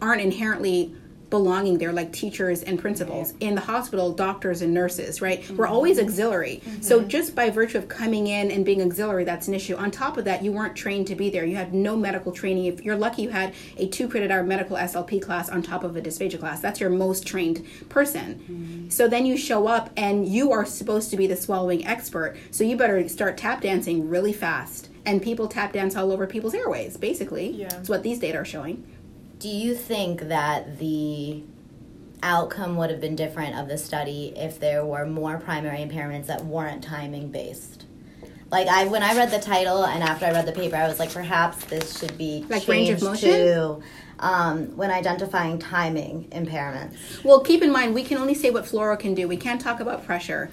[0.02, 0.96] aren't inherently
[1.30, 5.48] belonging there like teachers and principals in the hospital doctors and nurses right?
[5.52, 5.74] We're mm-hmm.
[5.74, 6.62] always auxiliary.
[6.66, 6.82] Mm-hmm.
[6.82, 9.76] So just by virtue of coming in and being auxiliary that's an issue.
[9.76, 11.46] On top of that you weren't trained to be there.
[11.46, 12.66] You had no medical training.
[12.66, 15.96] If you're lucky you had a two credit hour medical slp class on top of
[15.96, 16.60] a dysphagia class.
[16.60, 18.36] That's your most trained person.
[18.36, 18.90] Mm-hmm.
[18.90, 22.38] So then you show up and you are supposed to be the swallowing expert.
[22.52, 24.90] So you better start tap dancing really fast.
[25.06, 27.52] And people tap dance all over people's airways basically.
[27.52, 27.70] Yeah.
[27.70, 28.86] that's what these data are showing
[29.40, 31.44] Do you think that the
[32.22, 36.44] outcome would have been different of the study if there were more primary impairments that
[36.44, 37.86] weren't timing based?
[38.52, 41.00] Like I, when I read the title and after I read the paper, I was
[41.00, 43.30] like, perhaps this should be Like changed range of motion?
[43.30, 43.82] to
[44.20, 47.24] um, when identifying timing impairments.
[47.24, 49.28] Well, keep in mind, we can only say what fluoro can do.
[49.28, 50.52] We can't talk about pressure.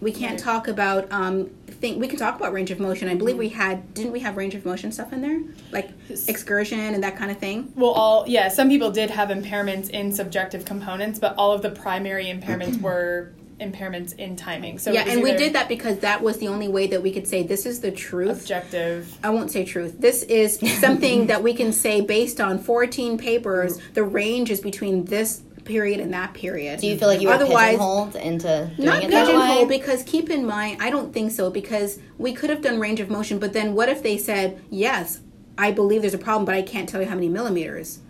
[0.00, 2.00] We can't talk about um, think.
[2.00, 3.08] We can talk about range of motion.
[3.08, 5.40] I believe we had didn't we have range of motion stuff in there,
[5.72, 5.90] like
[6.28, 7.72] excursion and that kind of thing.
[7.74, 11.70] Well, all yeah, some people did have impairments in subjective components, but all of the
[11.70, 14.78] primary impairments were impairments in timing.
[14.78, 17.26] So yeah, and we did that because that was the only way that we could
[17.26, 18.42] say this is the truth.
[18.42, 19.16] objective.
[19.22, 19.96] I won't say truth.
[19.98, 23.78] This is something that we can say based on 14 papers.
[23.94, 26.80] The range is between this period and that period.
[26.80, 29.78] Do you feel like you were Otherwise- pigeonholed into doing Not it that pigeonhole way?
[29.78, 33.10] because keep in mind, I don't think so because we could have done range of
[33.10, 35.20] motion, but then what if they said, yes,
[35.56, 38.00] I believe there's a problem, but I can't tell you how many millimeters?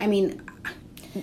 [0.00, 0.40] I mean,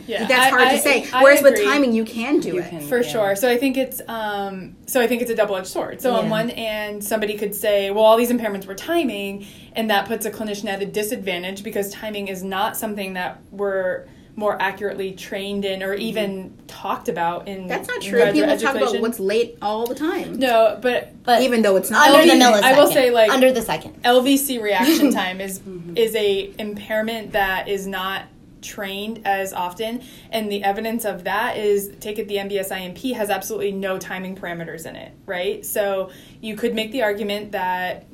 [0.07, 1.05] Yeah, that's hard I- to say.
[1.11, 2.69] I Whereas with timing, you can do it.
[2.69, 3.11] can- For Yeah.
[3.11, 3.35] sure.
[3.35, 5.99] So I think it's um so I think it's a double edged sword.
[6.01, 10.05] So on one end somebody could say, well all these impairments were timing and that
[10.07, 14.05] puts a clinician at a disadvantage because timing is not something that we're
[14.41, 18.29] more accurately trained in or even talked about in That's not true.
[18.31, 20.39] People talk about what's late all the time.
[20.39, 22.09] No, but But Even though it's not.
[22.09, 22.63] under the millisecond.
[22.63, 24.01] I will say, like- under the second.
[24.03, 25.61] LVC reaction time is
[25.95, 28.23] is a impairment that is not
[28.61, 33.31] trained as often and the evidence of that is take it the MBS IMP has
[33.31, 36.11] absolutely no timing parameters in it right so
[36.41, 38.05] you could make the argument that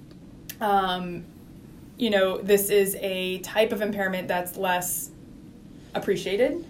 [0.61, 1.25] um,
[1.97, 5.11] you know this is a type of impairment that's less
[5.97, 6.65] appreciated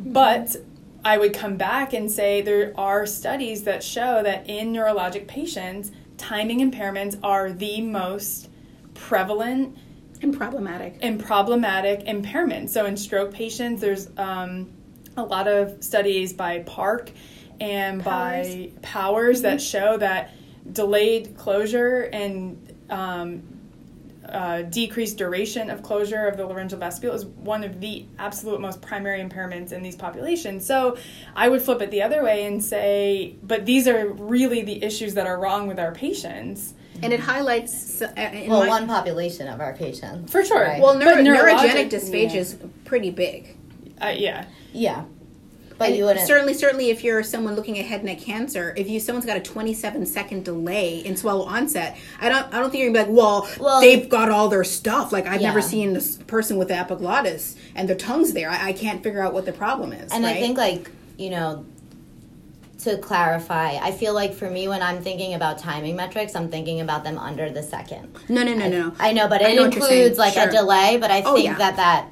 [0.00, 0.56] but
[1.04, 5.90] I would come back and say there are studies that show that in neurologic patients,
[6.16, 8.48] timing impairments are the most
[8.94, 9.76] prevalent
[10.22, 10.98] And problematic.
[11.02, 12.70] and problematic impairment.
[12.70, 14.70] So in stroke patients, there's um,
[15.16, 17.10] a lot of studies by Park
[17.60, 20.30] and by Powers that show that
[20.72, 23.42] delayed closure and um,
[24.28, 28.82] uh, decreased duration of closure of the laryngeal vestibule is one of the absolute most
[28.82, 30.66] primary impairments in these populations.
[30.66, 30.96] So
[31.34, 35.14] I would flip it the other way and say, but these are really the issues
[35.14, 36.74] that are wrong with our patients.
[37.02, 38.02] And it highlights.
[38.02, 40.32] Uh, in Well, my- one population of our patients.
[40.32, 40.60] For sure.
[40.60, 40.82] Right.
[40.82, 42.40] Well, neuro, neurogenic dysphagia yeah.
[42.40, 43.56] is pretty big.
[44.00, 44.46] Uh, yeah.
[44.72, 45.04] yeah.
[45.78, 46.26] But And you wouldn't.
[46.26, 49.36] certainly, certainly, if you're someone looking at head and neck cancer, if you someone's got
[49.36, 53.12] a 27 second delay in swallow onset, I don't, I don't think you're gonna be
[53.12, 55.12] like, well, Well- they've got all their stuff.
[55.12, 58.50] Like I've never seen this person with the epiglottis and their tongue's there.
[58.50, 60.10] I, I can't figure out what the problem is.
[60.12, 61.64] And I think, like, you know,
[62.80, 66.80] to clarify, I feel like for me, when I'm thinking about timing metrics, I'm thinking
[66.80, 68.16] about them under the second.
[68.28, 68.92] no, no, no, no.
[68.98, 69.98] I know, but it know what you're saying.
[70.02, 70.48] includes like Sure.
[70.48, 70.96] a delay.
[71.00, 71.50] But I Oh, think yeah.
[71.58, 71.76] Mm-hmm.
[71.76, 72.08] that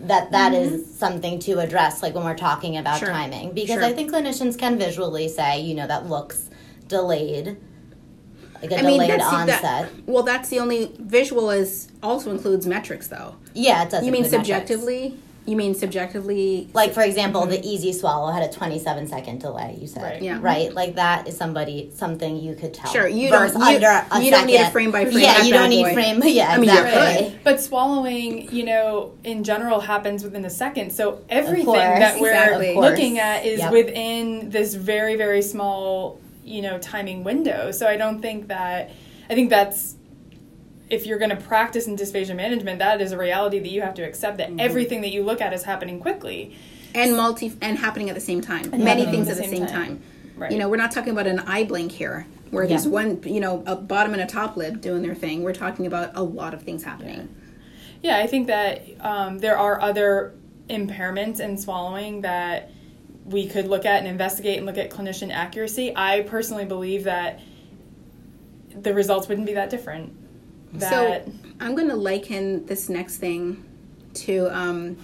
[0.00, 0.92] that that that is mm-hmm.
[0.92, 3.08] something to address, like when we're talking about Sure.
[3.08, 3.84] timing, because Sure.
[3.84, 6.48] I think clinicians can visually say, you know, that looks
[6.88, 7.56] delayed,
[8.62, 9.62] like a I mean, delayed that's onset.
[9.62, 9.88] that.
[10.06, 13.36] Well, that's the only visual is also includes metrics though.
[13.54, 14.04] yeah, it does.
[14.04, 15.24] You mean subjectively metrics.
[15.50, 15.52] Subjectively?
[15.52, 16.68] You mean subjectively?
[16.74, 19.76] Like for example, the easy swallow had a 27 second delay.
[19.80, 20.14] You said, Right.
[20.16, 20.24] Mm-hmm.
[20.24, 20.38] Yeah.
[20.40, 20.72] right?
[20.72, 22.90] Like that is somebody something you could tell.
[22.92, 25.52] Sure, you don't- you- under a you don't need a frame by frame Yeah, you
[25.52, 25.94] don't need boy.
[25.94, 26.22] frame.
[26.30, 27.30] Yeah, I mean, you exactly.
[27.30, 27.44] could.
[27.44, 30.90] But swallowing, you know, in general happens within a second.
[30.92, 32.76] So everything course, that we're exactly.
[32.76, 33.72] Looking at is Yep.
[33.72, 37.70] within this very, very small, you know, timing window.
[37.72, 38.90] So I don't think that,
[39.28, 39.96] I think that's,
[40.90, 43.94] if you're going to practice in dysphagia management, that is a reality that you have
[43.94, 46.56] to accept that everything that you look at is happening quickly.
[46.94, 48.70] and multi and happening at the same time.
[48.70, 49.72] Many things at the same same time.
[49.72, 50.02] time.
[50.36, 50.52] Right.
[50.52, 53.62] You know, we're not talking about an eye blink here, where there's one, you know,
[53.66, 55.42] a bottom and a top lip doing their thing.
[55.42, 57.34] We're talking about a lot of things happening.
[58.02, 60.34] Yeah, I think that um, there are other
[60.68, 62.70] impairments in swallowing that
[63.26, 65.92] we could look at and investigate and look at clinician accuracy.
[65.94, 67.40] I personally believe that
[68.74, 70.16] the results wouldn't be that different.
[70.74, 73.64] That So I'm going to liken this next thing
[74.12, 74.96] to um,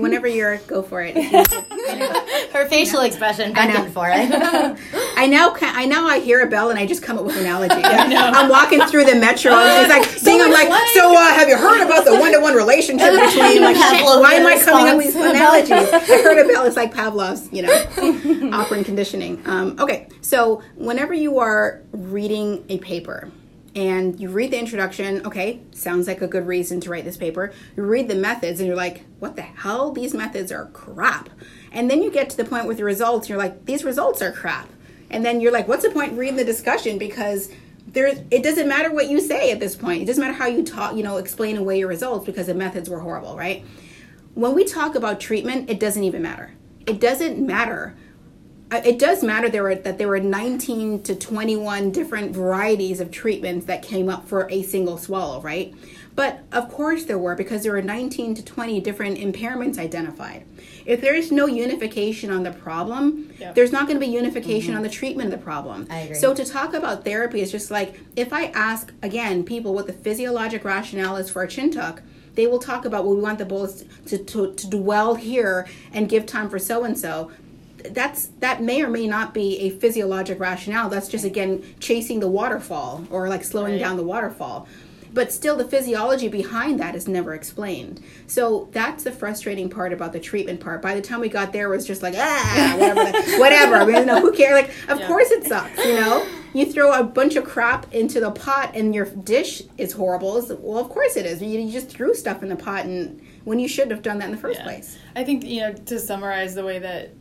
[0.00, 1.14] whenever you're go for it.
[2.52, 4.30] Her facial expression beckoned for it.
[5.16, 7.42] I now I now I hear a bell and I just come up with an
[7.42, 7.80] analogy.
[7.82, 11.56] I'm walking through the metro and it's like seeing I'm like, so uh, have you
[11.56, 15.06] heard about the one to one relationship between like why am I coming up with
[15.06, 15.92] these analogies?
[15.92, 16.64] I heard a bell.
[16.64, 19.42] It's like Pavlov's, you know, operant conditioning.
[19.46, 23.30] Um, okay, so whenever you are reading a paper.
[23.78, 27.52] And you read the introduction, okay, sounds like a good reason to write this paper.
[27.76, 29.92] You read the methods and you're like, what the hell?
[29.92, 31.28] These methods are crap.
[31.70, 34.32] And then you get to the point with the results, you're like, these results are
[34.32, 34.68] crap.
[35.10, 36.98] And then you're like, what's the point reading the discussion?
[36.98, 37.52] Because
[37.86, 40.02] there, it doesn't matter what you say at this point.
[40.02, 42.90] It doesn't matter how you talk, you know, explain away your results because the methods
[42.90, 43.64] were horrible, right?
[44.34, 46.50] When we talk about treatment, it doesn't even matter.
[46.84, 47.94] It doesn't matter
[48.70, 53.66] it does matter there were that there were 19 to 21 different varieties of treatments
[53.66, 55.74] that came up for a single swallow, right?
[56.14, 60.44] But of course there were because there were 19 to 20 different impairments identified.
[60.84, 63.54] If there is no unification on the problem, Yep.
[63.54, 64.78] there's not going to be unification mm-hmm.
[64.78, 65.86] on the treatment of the problem.
[65.88, 66.16] I agree.
[66.16, 69.92] So to talk about therapy is just like if I ask again people what the
[69.92, 72.02] physiologic rationale is for a chin tuck,
[72.34, 76.08] they will talk about well we want the bolus to, to, to dwell here and
[76.08, 77.30] give time for so and so.
[77.90, 80.88] That's that may or may not be a physiologic rationale.
[80.88, 83.80] That's just again chasing the waterfall or like slowing Right.
[83.80, 84.66] down the waterfall.
[85.14, 88.02] But still, the physiology behind that is never explained.
[88.26, 90.82] So that's the frustrating part about the treatment part.
[90.82, 93.74] By the time we got there, it was just like ah, whatever, whatever.
[93.76, 94.52] I mean, who cares?
[94.52, 95.06] Like, of Yeah.
[95.06, 95.78] course it sucks.
[95.84, 99.92] You know, you throw a bunch of crap into the pot and your dish is
[99.92, 100.36] horrible.
[100.38, 101.40] It's- Well, of course it is.
[101.40, 104.26] You, you just threw stuff in the pot, and when you should have done that
[104.26, 104.64] in the first Yeah.
[104.64, 104.98] place.
[105.16, 107.14] I think you know to summarize the way that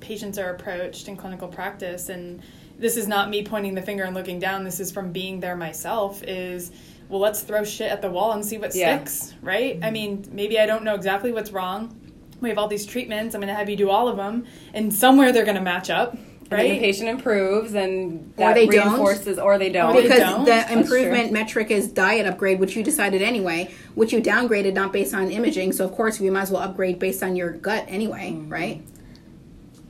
[0.00, 2.42] patients are approached in clinical practice, and
[2.78, 4.64] this is not me pointing the finger and looking down.
[4.64, 6.22] This is from being there myself.
[6.24, 6.70] Is
[7.08, 8.96] well, let's throw shit at the wall and see what Yeah.
[8.96, 9.78] sticks, right?
[9.82, 11.96] I mean, maybe I don't know exactly what's wrong.
[12.40, 13.34] We have all these treatments.
[13.34, 15.90] I'm going to have you do all of them, and somewhere they're going to match
[15.90, 16.22] up, And
[16.58, 16.80] then the right?
[16.80, 18.86] patient improves, and Or that they don't.
[18.92, 19.90] reinforces, or they don't.
[19.90, 20.44] Or they because don't.
[20.44, 24.92] the That's improvement metric is diet upgrade, which you decided anyway, which you downgraded not
[24.92, 25.72] based on imaging.
[25.72, 28.48] So of course we might as well upgrade based on your gut anyway, Mm-hmm.
[28.52, 28.82] right?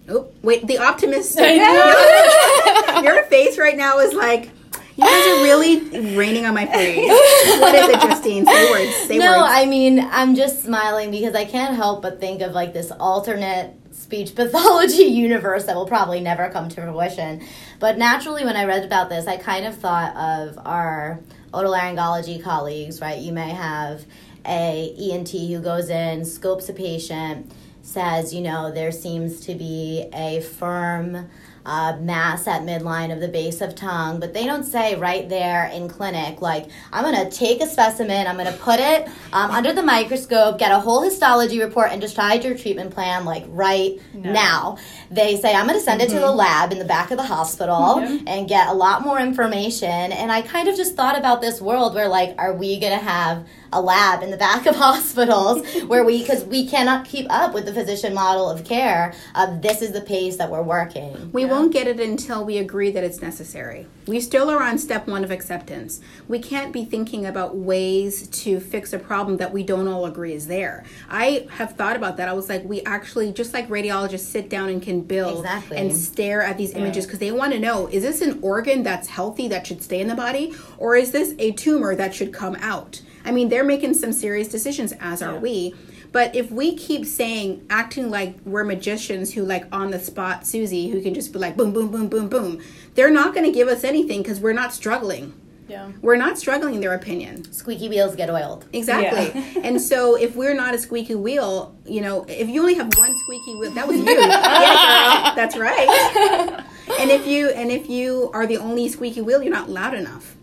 [0.08, 1.38] Oh wait, the optimist.
[3.04, 4.50] Your face right now is like
[4.96, 7.08] you guys are really raining on my parade.
[7.08, 8.44] What is it, Justine?
[8.44, 8.96] Say words.
[9.06, 9.48] Say no, words.
[9.50, 13.74] I mean, I'm just smiling because I can't help but think of like this alternate
[13.92, 17.40] speech pathology universe that will probably never come to fruition.
[17.78, 21.20] But naturally, when I read about this, I kind of thought of our
[21.54, 23.18] otolaryngology colleagues, right?
[23.18, 24.04] You may have
[24.46, 27.50] a ENT who goes in, scopes a patient,
[27.90, 31.28] says, you know, there seems to be a firm
[31.66, 35.66] uh, mass at midline of the base of tongue, but they don't say right there
[35.66, 39.50] in clinic, like, I'm going to take a specimen, I'm going to put it um,
[39.50, 44.00] under the microscope, get a whole histology report, and decide your treatment plan, like, right
[44.14, 44.32] No.
[44.32, 44.78] now.
[45.10, 47.24] They say, I'm going to send it to the lab in the back of the
[47.24, 49.88] hospital and get a lot more information.
[50.12, 53.04] And I kind of just thought about this world where, like, are we going to
[53.04, 57.54] have a lab in the back of hospitals where we, because we cannot keep up
[57.54, 61.30] with the physician model of care, of this is the pace that we're working.
[61.32, 63.86] We won't get it until we agree that it's necessary.
[64.06, 66.00] We still are on step one of acceptance.
[66.26, 70.32] We can't be thinking about ways to fix a problem that we don't all agree
[70.32, 70.84] is there.
[71.08, 72.28] I have thought about that.
[72.28, 75.76] I was like, we actually, just like radiologists sit down and can build Exactly.
[75.76, 79.08] and stare at these images because they want to know is this an organ that's
[79.08, 82.56] healthy that should stay in the body or is this a tumor that should come
[82.56, 83.00] out?
[83.30, 85.72] I mean, they're making some serious decisions, as are we.
[86.10, 90.88] But if we keep saying, acting like we're magicians who, like, on the spot Susie,
[90.90, 92.60] who can just be like, boom, boom, boom, boom, boom,
[92.96, 95.32] they're not going to give us anything because we're not struggling.
[95.68, 95.92] yeah.
[96.02, 97.52] We're not struggling in their opinion.
[97.52, 98.66] Squeaky wheels get oiled.
[98.72, 99.62] Exactly.
[99.62, 103.16] and so if we're not a squeaky wheel, you know, if you only have one
[103.16, 104.04] squeaky wheel, that was you.
[104.10, 106.64] yeah, girl, that's right.
[106.98, 110.34] And if you and if you are the only squeaky wheel, you're not loud enough.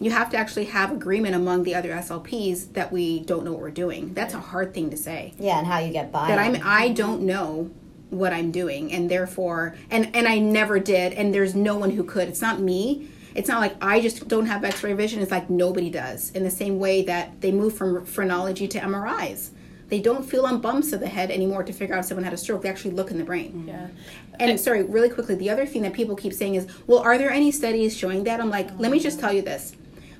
[0.00, 3.60] You have to actually have agreement among the other SLPs that we don't know what
[3.60, 4.14] we're doing.
[4.14, 5.34] That's a hard thing to say.
[5.38, 6.28] Yeah, and how you get by.
[6.28, 7.70] That I'm I don't know
[8.08, 12.02] what I'm doing and therefore and and I never did and there's no one who
[12.02, 12.28] could.
[12.28, 13.08] It's not me.
[13.34, 15.20] It's not like I just don't have x-ray vision.
[15.20, 16.30] It's like nobody does.
[16.30, 19.50] In the same way that they move from phrenology to MRIs.
[19.88, 22.32] They don't feel on bumps of the head anymore to figure out if someone had
[22.32, 22.62] a stroke.
[22.62, 23.64] They actually look in the brain.
[23.66, 23.88] Yeah.
[24.38, 27.30] And sorry, really quickly, the other thing that people keep saying is, "Well, are there
[27.30, 29.74] any studies showing that?" I'm like, let me just tell you this: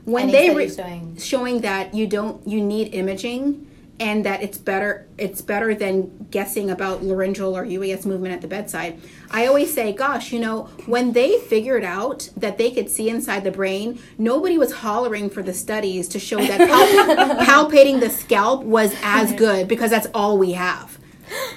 [0.05, 3.67] when they studies re- showing- showing that you don't you need imaging
[3.99, 8.49] and that it's better it's better than guessing about laryngeal or UES movement at the
[8.49, 8.99] bedside.
[9.31, 13.45] I always say, gosh, you know, when they figured out that they could see inside
[13.45, 16.59] the brain, nobody was hollering for the studies to show that
[17.47, 20.99] pal- palpating the scalp was as good because that's all we have.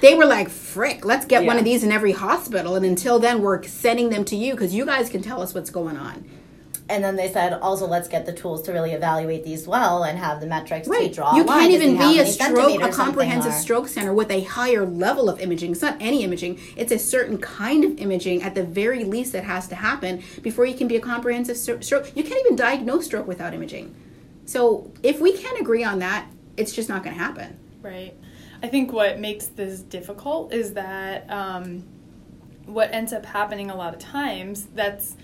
[0.02, 2.76] They were like, frick, let's get one of these in every hospital.
[2.76, 5.70] And until then, we're sending them to you because you guys can tell us what's
[5.70, 6.28] going on.
[6.88, 10.18] And then they said also let's get the tools to really evaluate these well and
[10.18, 11.12] have the metrics to Right.
[11.12, 11.34] draw.
[11.34, 14.84] You a line can't even be a stroke, a comprehensive stroke center with a higher
[14.84, 15.72] level of imaging.
[15.72, 16.58] It's not any imaging.
[16.76, 20.66] It's a certain kind of imaging at the very least that has to happen before
[20.66, 22.14] you can be a comprehensive stroke.
[22.14, 23.94] You can't even diagnose stroke without imaging.
[24.44, 26.26] So if we can't agree on that,
[26.58, 27.58] it's just not going to happen.
[27.80, 28.14] Right.
[28.62, 31.84] I think what makes this difficult is that um,
[32.66, 35.16] what ends up happening a lot of times that's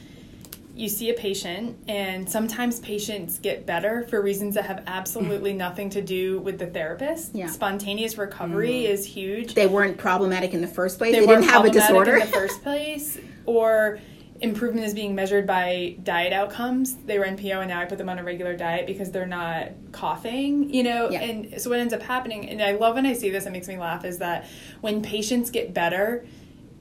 [0.80, 5.58] you see a patient, and sometimes patients get better for reasons that have absolutely mm.
[5.58, 7.34] nothing to do with the therapist.
[7.34, 7.48] Yeah.
[7.48, 8.88] Spontaneous recovery mm.
[8.88, 9.54] is huge.
[9.54, 11.14] They weren't problematic in the first place.
[11.14, 12.14] They, weren't didn't have a disorder.
[12.14, 14.00] in the first place, or
[14.40, 16.96] improvement is being measured by diet outcomes.
[16.96, 19.68] They were NPO, and now I put them on a regular diet because they're not
[19.92, 20.72] coughing.
[20.72, 21.20] You know, Yeah.
[21.20, 23.68] and so what ends up happening, and I love when I see this, it makes
[23.68, 24.46] me laugh, is that
[24.80, 26.24] when patients get better,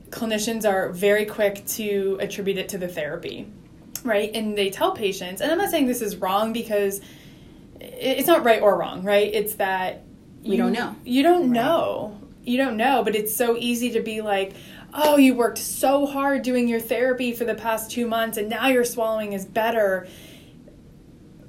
[0.10, 3.46] clinicians are very quick to attribute it to the therapy,
[4.06, 4.32] right?
[4.34, 7.02] And they tell patients, and I'm not saying this is wrong because
[7.80, 9.34] it's not right or wrong, right?
[9.34, 10.04] It's that
[10.44, 10.96] We don't know.
[11.04, 12.20] You don't know.
[12.44, 14.54] You don't know, but it's so easy to be like,
[14.94, 18.68] oh, you worked so hard doing your therapy for the past two months and now
[18.68, 20.08] your swallowing is better.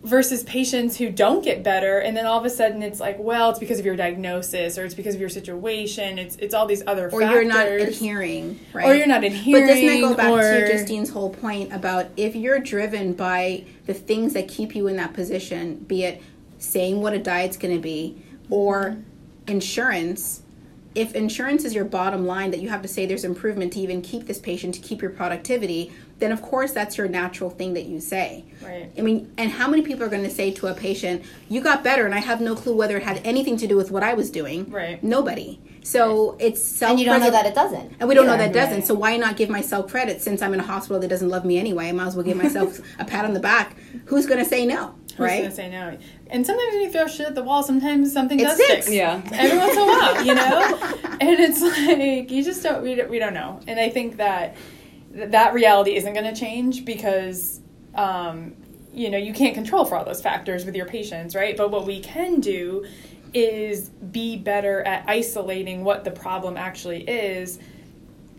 [0.02, 3.50] Versus patients who don't get better, and then all of a sudden it's like, well,
[3.50, 6.18] it's because of your diagnosis, or it's because of your situation.
[6.18, 7.12] It's it's all these other factors.
[7.12, 7.42] or factors.
[7.44, 8.88] you're not adhering, right?
[8.88, 9.66] Or you're not adhering.
[9.66, 13.66] But doesn't that go back or, to Justine's whole point about if you're driven by
[13.84, 16.22] the things that keep you in that position, be it
[16.56, 19.02] saying what a diet's going to be or mm-hmm.
[19.48, 20.42] insurance?
[20.94, 24.00] If insurance is your bottom line that you have to say there's improvement to even
[24.00, 27.86] keep this patient to keep your productivity, then of course that's your natural thing that
[27.86, 28.44] you say.
[28.62, 28.90] Right.
[28.96, 31.82] I mean, and how many people are going to say to a patient, "You got
[31.82, 34.14] better," and I have no clue whether it had anything to do with what I
[34.14, 34.70] was doing?
[34.70, 35.02] Right.
[35.02, 35.60] Nobody.
[35.82, 36.90] So it's self.
[36.90, 37.94] And you don't know that it doesn't.
[37.98, 38.44] And we don't know either.
[38.44, 38.82] that doesn't.
[38.86, 41.58] So why not give myself credit since I'm in a hospital that doesn't love me
[41.58, 41.88] anyway?
[41.88, 43.76] I might as well give myself a pat on the back.
[44.04, 44.94] Who's going to say no?
[45.12, 45.42] Who's right?
[45.42, 45.98] gonna say no?
[46.28, 48.86] And sometimes when you throw shit at the wall, sometimes something It does sticks.
[48.86, 48.96] stick.
[48.96, 49.20] Yeah.
[49.32, 50.78] Every once in a while, you know.
[51.20, 52.82] and it's like you just don't.
[52.82, 53.60] We don't, we don't know.
[53.66, 54.56] And I think that
[55.14, 57.60] th- that reality isn't going to change because
[57.94, 58.54] um,
[58.92, 61.56] you know you can't control for all those factors with your patients, right?
[61.56, 62.84] But what we can do
[63.32, 67.58] is be better at isolating what the problem actually is.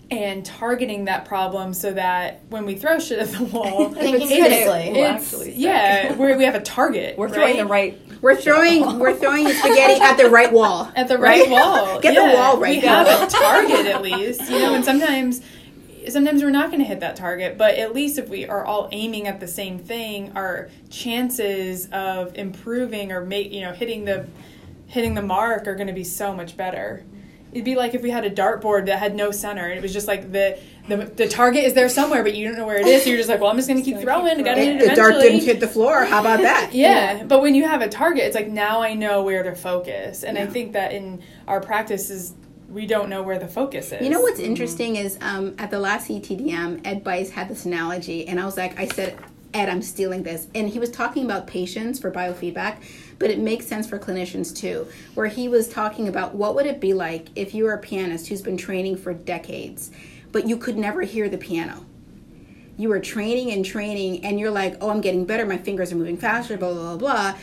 [0.10, 4.30] And targeting that problem so that when we throw shit at the wall, Thinking it's-
[4.30, 4.90] critically.
[4.92, 5.56] Will it's- actually stick.
[5.56, 7.18] yeah, we have a target.
[7.18, 7.58] We're throwing right?
[7.60, 8.22] the right.
[8.22, 10.92] We're throwing we're throwing the spaghetti at the right wall.
[10.98, 12.02] at the right, wall.
[12.02, 12.72] Get the wall right.
[12.72, 14.74] We have a target at least, you know.
[14.74, 15.42] And sometimes,
[16.10, 18.90] sometimes we're not going to hit that target, but at least if we are all
[18.92, 24.28] aiming at the same thing, our chances of improving or make you know hitting the
[24.88, 27.04] hitting the mark are going to be so much better.
[27.52, 29.92] It'd be like if we had a dartboard that had no center, and it was
[29.92, 32.88] just like the the, the target is there somewhere, but you don't know where it
[32.88, 33.04] is.
[33.04, 34.40] So you're just like, well, I'm just going to keep throwing.
[34.40, 36.06] I got to it the dart didn't hit the floor.
[36.06, 36.72] How about that?
[36.74, 40.24] Yeah, but when you have a target, it's like now I know where to focus,
[40.24, 42.34] and I think that in our practices,
[42.72, 44.02] we don't know where the focus is.
[44.02, 48.28] You know what's interesting is um, at the last ETDM, Ed Bice had this analogy,
[48.28, 49.18] and I was like, I said,
[49.54, 50.48] Ed, I'm stealing this.
[50.56, 52.78] And he was talking about patients for biofeedback,
[53.20, 56.80] but it makes sense for clinicians too, where he was talking about what would it
[56.80, 59.92] be like if you were a pianist who's been training for decades,
[60.32, 61.86] but you could never hear the piano.
[62.78, 65.98] You were training and training, and you're like, oh, I'm getting better, my fingers are
[65.98, 67.38] moving faster, blah, blah, blah, blah.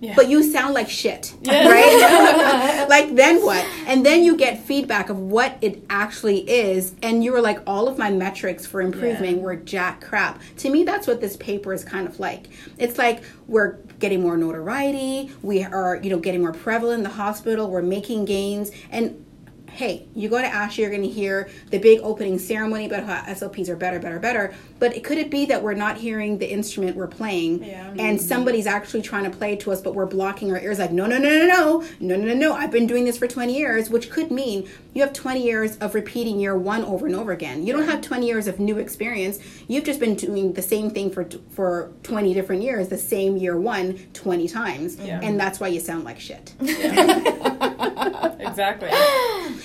[0.00, 0.14] Yeah.
[0.16, 2.86] But you sound like shit, right?
[2.88, 3.64] like then what?
[3.86, 7.86] And then you get feedback of what it actually is, and you were like, all
[7.86, 9.42] of my metrics for improvement Yeah.
[9.42, 10.40] were jack crap.
[10.58, 12.46] To me, that's what this paper is kind of like.
[12.78, 17.10] It's like we're getting more notoriety, we are, you know, getting more prevalent in the
[17.10, 19.26] hospital, we're making gains, and
[19.70, 23.22] hey, you go to ASH, you're going to hear the big opening ceremony about how
[23.32, 24.54] SLPs are better, better, better.
[24.78, 27.88] But it, could it be that we're not hearing the instrument we're playing, Yeah.
[27.90, 28.26] and mm-hmm.
[28.26, 30.78] somebody's actually trying to play to us, but we're blocking our ears?
[30.78, 32.52] Like, no, no, no, no, no, no, no, no, no.
[32.54, 35.94] I've been doing this for 20 years, which could mean you have 20 years of
[35.94, 37.66] repeating year one over and over again.
[37.66, 39.38] You don't have 20 years of new experience.
[39.68, 43.58] You've just been doing the same thing for for 20 different years, the same year
[43.58, 45.20] one 20 times, Yeah.
[45.22, 46.54] and that's why you sound like shit.
[48.40, 48.88] exactly.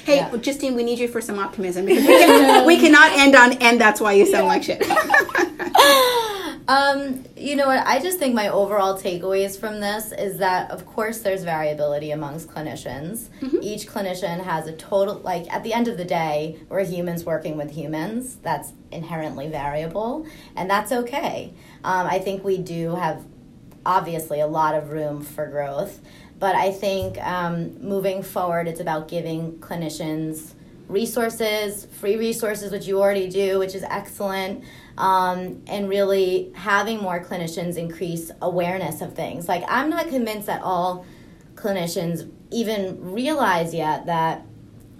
[0.03, 0.35] Hey, Yeah.
[0.37, 3.79] Justine, we need you for some optimism because we, can, we cannot end on and
[3.79, 4.83] that's why you sound like shit.
[6.67, 7.85] Um, you know what?
[7.85, 12.49] I just think my overall takeaways from this is that, of course, there's variability amongst
[12.49, 13.29] clinicians.
[13.61, 17.55] Each clinician has a total, like, at the end of the day, we're humans working
[17.55, 18.37] with humans.
[18.37, 20.25] That's inherently variable,
[20.55, 21.53] and that's okay.
[21.83, 23.23] Um, I think we do have,
[23.85, 25.99] obviously, a lot of room for growth,
[26.39, 30.53] but I think um, moving forward, it's about giving clinicians
[30.87, 34.63] resources, free resources, which you already do, which is excellent,
[34.97, 39.47] um, and really having more clinicians increase awareness of things.
[39.47, 41.05] Like, I'm not convinced that all
[41.55, 44.45] clinicians even realize yet that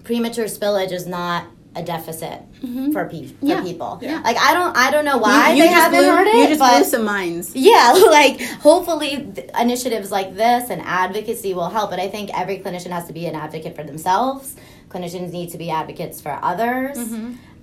[0.02, 1.46] premature spillage is not
[1.76, 3.46] a deficit for, pe- for Mm-hmm.
[3.46, 3.62] Yeah.
[3.62, 3.98] people.
[4.02, 4.20] Yeah.
[4.22, 6.58] Like, I don't, I don't know why you they haven't blew, heard it, You just
[6.60, 7.54] but blew some minds.
[7.54, 11.90] yeah, like hopefully th- initiatives like this and advocacy will help.
[11.90, 14.56] But I think every clinician has to be an advocate for themselves.
[14.88, 16.96] Clinicians need to be advocates for others.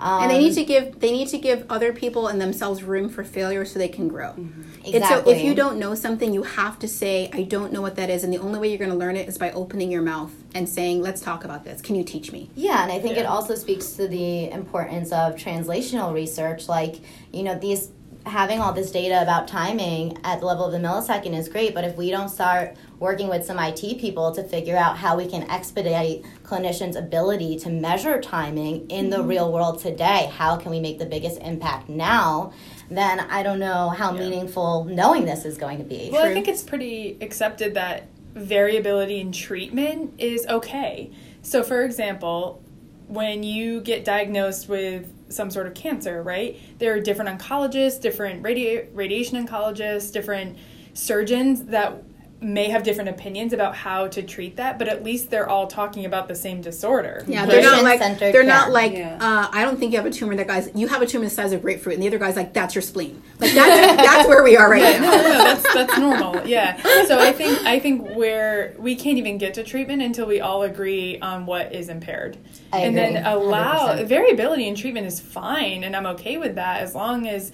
[0.04, 3.10] And they need to um, give they need to give other people and themselves room
[3.10, 4.32] for failure so they can grow.
[4.32, 4.96] Mm-hmm.
[4.96, 7.96] And so if you don't know something, you have to say, I don't know what
[7.96, 8.24] that is.
[8.24, 10.68] And the only way you're going to learn it is by opening your mouth and
[10.68, 11.82] saying, let's talk about this.
[11.82, 12.50] Can you teach me?
[12.56, 16.68] Yeah, and I think it also speaks to the importance of translational research.
[16.68, 16.98] Like,
[17.32, 17.92] you know, these
[18.26, 21.84] having all this data about timing at the level of the millisecond is great, but
[21.84, 25.44] if we don't start working with some IT people to figure out how we can
[25.52, 29.28] expedite clinicians' ability to measure timing in the mm-hmm.
[29.28, 32.54] real world today, how can we make the biggest impact now?
[32.90, 36.10] Then I don't know how meaningful knowing this is going to be.
[36.12, 41.12] Well, I think it's pretty accepted that variability in treatment is okay.
[41.42, 42.64] So, for example,
[43.08, 46.58] when you get diagnosed with some sort of cancer, right?
[46.80, 50.58] There are different oncologists, different radi- radiation oncologists, different
[50.94, 52.02] surgeons that
[52.44, 56.06] may have different opinions about how to treat that, but at least they're all talking
[56.06, 57.24] about the same disorder.
[57.28, 59.18] Yeah, they're not like they're not like Yeah.
[59.20, 60.36] uh, I don't think you have a tumor.
[60.36, 62.54] That guy's you have a tumor the size of grapefruit, and the other guy's like
[62.54, 63.22] that's your spleen.
[63.40, 65.12] Like that's that's where we are right now.
[65.12, 66.46] no, no, that's that's normal.
[66.48, 66.82] Yeah.
[67.06, 70.64] So I think I think where we can't even get to treatment until we all
[70.64, 72.38] agree on what is impaired,
[72.72, 74.06] I and then allow 100%.
[74.08, 77.52] variability in treatment is fine, and I'm okay with that as long as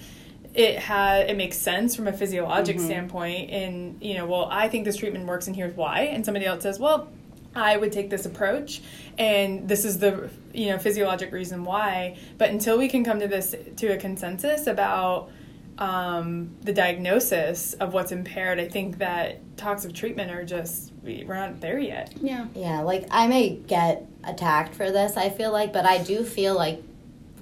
[0.54, 2.84] it has it makes sense from a physiologic Mm-hmm.
[2.86, 3.50] standpoint.
[3.50, 6.00] And you know, well, I think this treatment works, and here's why.
[6.02, 7.08] And somebody else says, well.
[7.52, 8.80] I would take this approach,
[9.18, 12.16] and this is the you know physiologic reason why.
[12.38, 15.32] But until we can come to this to a consensus about
[15.78, 21.24] um, the diagnosis of what's impaired, I think that talks of treatment are just we,
[21.26, 22.12] we're not there yet.
[22.22, 22.46] Yeah.
[22.54, 26.54] Yeah, like I may get attacked for this, I feel like, but I do feel
[26.54, 26.80] like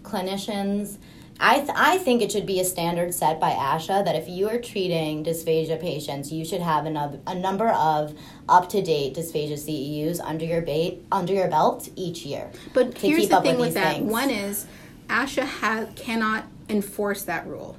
[0.03, 0.97] clinicians.
[1.41, 4.49] I, th- I think it should be a standard set by ASHA that if you
[4.49, 8.19] are treating dysphagia patients, you should have another, a number of
[8.49, 12.51] up to date dysphagia CEUs under your bait under your belt each year.
[12.75, 13.95] But here's keep the up thing with with that.
[13.97, 14.11] things.
[14.11, 14.67] One is
[15.09, 17.77] ASHA ha- cannot enforce that rule.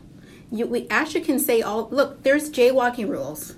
[0.52, 2.24] You, we, ASHA can say all look.
[2.24, 3.56] There's jaywalking rules.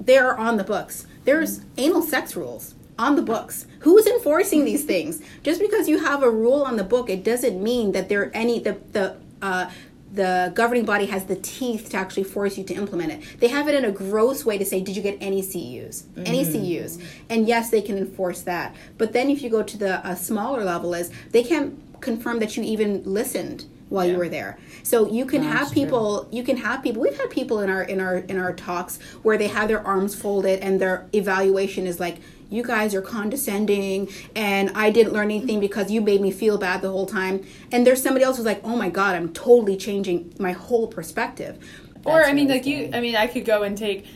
[0.00, 1.06] They are on the books.
[1.24, 1.68] There's mm-hmm.
[1.78, 3.66] anal sex rules on the books.
[3.80, 5.22] Who's enforcing these things?
[5.42, 8.30] Just because you have a rule on the book, it doesn't mean that there are
[8.34, 9.70] any the the uh,
[10.12, 13.40] the governing body has the teeth to actually force you to implement it.
[13.40, 16.06] They have it in a gross way to say, did you get any CUs?
[16.16, 16.98] Any CUs?
[17.28, 18.74] And yes, they can enforce that.
[18.96, 22.56] But then if you go to the uh, smaller level, is they can't confirm that
[22.56, 24.58] you even listened while you were there.
[24.82, 26.28] So you can have people.
[26.30, 27.02] You can have people.
[27.02, 30.14] We've had people in our in our in our talks where they have their arms
[30.14, 32.18] folded and their evaluation is like.
[32.50, 36.80] You guys are condescending, and I didn't learn anything because you made me feel bad
[36.80, 37.44] the whole time.
[37.70, 41.58] And there's somebody else who's like, "Oh my god, I'm totally changing my whole perspective."
[42.04, 42.90] or I mean, like you.
[42.92, 44.06] I mean, I could go and take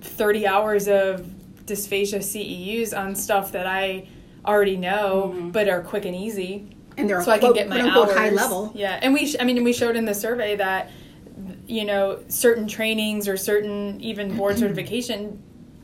[0.00, 1.26] thirty hours of
[1.64, 4.08] dysphagia CEUs on stuff that I
[4.44, 5.50] already know, mm-hmm.
[5.50, 6.76] but are quick and easy.
[6.96, 8.72] And they're so I can get my quote-unquote hours high level.
[8.74, 10.90] Yeah, and we, sh- I mean, we showed in the survey that
[11.66, 15.42] you know certain trainings or certain even board certification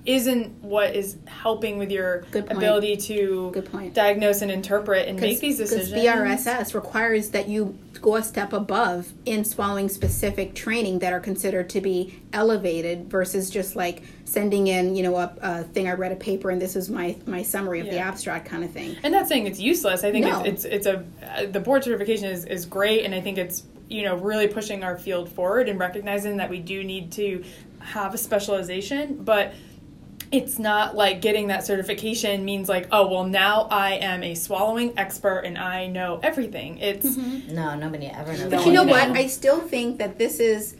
[0.09, 3.53] isn't what is helping with your ability to
[3.93, 6.03] diagnose and interpret and make these Because decisions.
[6.03, 11.69] BRSS requires that you go a step above in swallowing specific training that are considered
[11.69, 16.13] to be elevated versus just like sending in, you know, a, a thing I read
[16.13, 18.97] a paper and this is my my summary of the abstract kind of thing.
[19.03, 20.05] And not saying it's useless.
[20.05, 20.43] I think No.
[20.43, 23.65] it's, it's it's a uh, the board certification is, is great, and I think it's
[23.91, 27.45] you know really pushing our field forward and recognizing that we do need to
[27.81, 29.53] have a specialization, but
[30.31, 34.93] it's not like getting that certification means like oh well now I am a swallowing
[34.99, 36.79] expert and I know everything.
[36.79, 37.55] It's mm-hmm.
[37.55, 38.51] No, nobody ever knows.
[38.51, 39.11] But you know No, what?
[39.11, 40.77] I still think that this is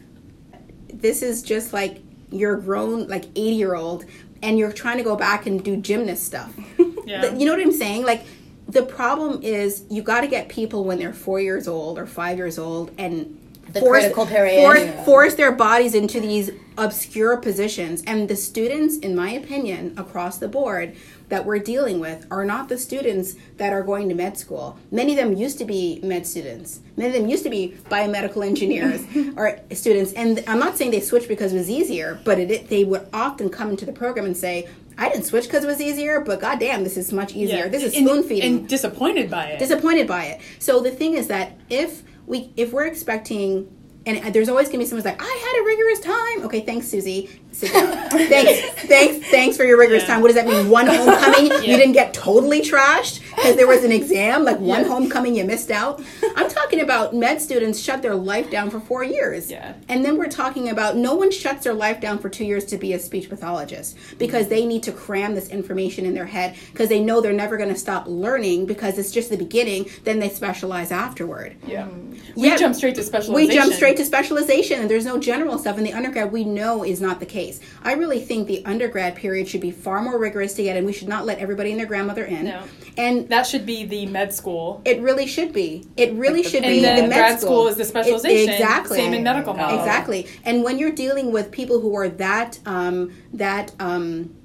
[0.93, 4.05] this is just like you're grown like 80 year old
[4.41, 6.53] and you're trying to go back and do gymnast stuff.
[7.05, 7.33] Yeah.
[7.33, 8.03] You know what I'm saying?
[8.05, 8.23] Like
[8.67, 12.37] the problem is you got to get people when they're 4 years old or 5
[12.37, 13.38] years old and
[13.73, 14.61] The critical period.
[14.61, 15.03] Force, Yeah.
[15.05, 18.03] force their bodies into these obscure positions.
[18.07, 20.93] And the students, in my opinion, across the board
[21.27, 24.77] that we're dealing with are not the students that are going to med school.
[24.89, 26.79] Many of them used to be med students.
[26.97, 29.01] Many of them used to be biomedical engineers
[29.37, 30.13] or students.
[30.13, 33.49] And I'm not saying they switched because it was easier, but it, they would often
[33.49, 34.67] come into the program and say,
[34.97, 37.65] I didn't switch because it was easier, but goddamn, this is much easier.
[37.65, 37.67] yeah.
[37.67, 39.59] This is spoon feeding and disappointed by it.
[39.59, 40.41] disappointed by it.
[40.59, 43.75] So the thing is that if we if we're expecting
[44.05, 46.45] and there's always gonna be someone's like, I had a rigorous time.
[46.45, 47.41] Okay, thanks, Susie.
[47.51, 48.09] Sit down.
[48.09, 50.09] thanks, thanks, thanks for your rigorous Yeah.
[50.13, 50.21] time.
[50.21, 50.69] What does that mean?
[50.69, 51.61] One homecoming, Yeah.
[51.61, 53.21] you didn't get totally trashed.
[53.35, 54.87] because there was an exam, like one Yeah.
[54.89, 56.01] homecoming you missed out.
[56.35, 59.49] I'm talking about med students shut their life down for four years.
[59.49, 59.73] Yeah.
[59.87, 62.77] And then we're talking about no one shuts their life down for two years to
[62.77, 66.89] be a speech pathologist because they need to cram this information in their head because
[66.89, 69.85] they know they're never going to stop learning because it's just the beginning.
[70.03, 71.55] Then they specialize afterward.
[71.65, 71.83] Yeah.
[71.83, 72.41] Mm-hmm.
[72.41, 72.57] We Yeah.
[72.57, 73.49] jump straight to specialization.
[73.49, 75.77] We jump straight to specialization, and there's no general stuff.
[75.77, 77.38] In the undergrad, we know is not the case.
[77.83, 80.85] I really think the undergrad period should be far more rigorous to get in.
[80.85, 82.45] We should not let everybody and their grandmother in.
[82.45, 82.63] No.
[82.97, 84.81] And That should be the med school.
[84.83, 85.85] it really should be.
[85.95, 87.49] It really should And be then the med grad school.
[87.49, 88.49] school is the specialization.
[88.49, 88.97] It- exactly.
[88.97, 89.79] Same in medical model.
[89.79, 90.27] Exactly.
[90.43, 94.35] And when you're dealing with people who are that um, that um,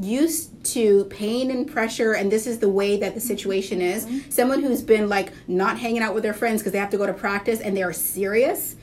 [0.00, 4.62] used to pain and pressure and this is the way that the situation is someone
[4.62, 7.12] who's been like not hanging out with their friends because they have to go to
[7.12, 8.74] practice and they are serious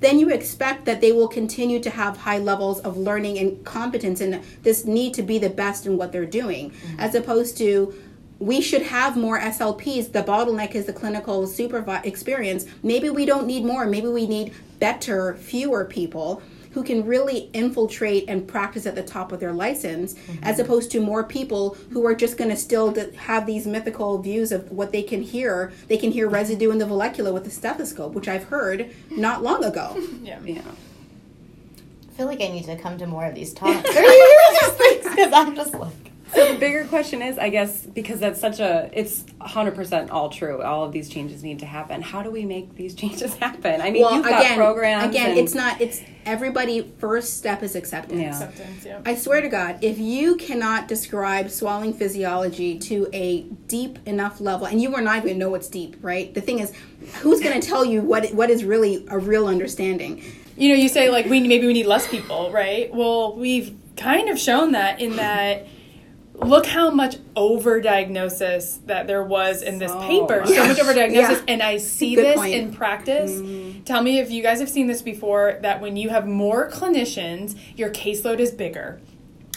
[0.00, 4.20] then you expect that they will continue to have high levels of learning and competence
[4.20, 7.00] and this need to be the best in what they're doing mm-hmm.
[7.00, 7.94] as opposed to
[8.38, 10.12] we should have more SLPs.
[10.12, 12.66] The bottleneck is the clinical supervi- experience.
[12.84, 13.84] Maybe we don't need more.
[13.84, 16.40] Maybe we need better, fewer people
[16.72, 20.60] who can really infiltrate and practice at the top of their license, as mm-hmm.
[20.62, 24.70] opposed to more people who are just going to still have these mythical views of
[24.70, 25.72] what they can hear.
[25.88, 26.34] They can hear mm-hmm.
[26.34, 29.96] residue in the vallecula with a stethoscope, which I've heard not long ago.
[30.22, 30.40] Yeah.
[30.44, 30.60] Yeah.
[30.60, 33.88] I feel like I need to come to more of these talks.
[35.18, 38.90] Because I'm just like, So the bigger question is, I guess, because that's such a,
[38.92, 40.62] it's 100% all true.
[40.62, 42.02] All of these changes need to happen.
[42.02, 43.80] How do we make these changes happen?
[43.80, 45.08] I mean, well, you've got again, programs.
[45.08, 45.80] again, and- it's not.
[45.80, 46.92] It's everybody.
[46.98, 48.20] First step is acceptance.
[48.20, 48.28] Yeah.
[48.30, 49.00] Acceptance, yeah.
[49.06, 54.66] I swear to God, if you cannot describe swallowing physiology to a deep enough level,
[54.66, 56.32] and you are not even gonna know what's deep, right?
[56.34, 56.72] The thing is,
[57.20, 60.22] who's going to tell you what what is really a real understanding?
[60.56, 62.92] you know, you say like we maybe we need less people, right?
[62.92, 65.66] Well, we've kind of shown that in that
[66.40, 70.42] look how much overdiagnosis that there was in this So paper.
[70.46, 70.76] So much.
[70.78, 71.40] overdiagnosis, Yeah.
[71.48, 72.54] and I see Good this point.
[72.54, 73.32] in practice.
[73.32, 73.82] Mm-hmm.
[73.84, 75.58] Tell me if you guys have seen this before.
[75.62, 79.00] That when you have more clinicians, your caseload is bigger.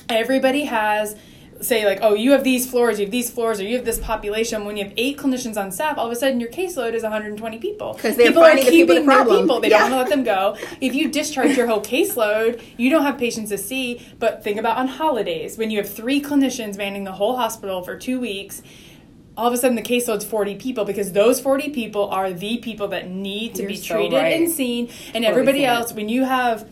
[0.09, 1.15] Everybody has.
[1.61, 3.99] Say like, oh, you have these floors, you have these floors, or you have this
[3.99, 4.65] population.
[4.65, 7.57] When you have eight clinicians on staff, all of a sudden your caseload is 120
[7.59, 9.59] people 'Cause they're people are finding the people keeping the their people.
[9.59, 9.79] They Yeah.
[9.79, 10.55] don't want to let them go.
[10.81, 14.01] If you discharge your whole caseload, you don't have patients to see.
[14.19, 17.95] But think about on holidays when you have three clinicians manning the whole hospital for
[17.95, 18.61] two weeks.
[19.37, 22.87] All of a sudden, the caseload's 40 people because those 40 people are the people
[22.89, 24.35] that need to You're be so treated right.
[24.35, 24.89] and seen.
[25.13, 26.65] And everybody else, when you have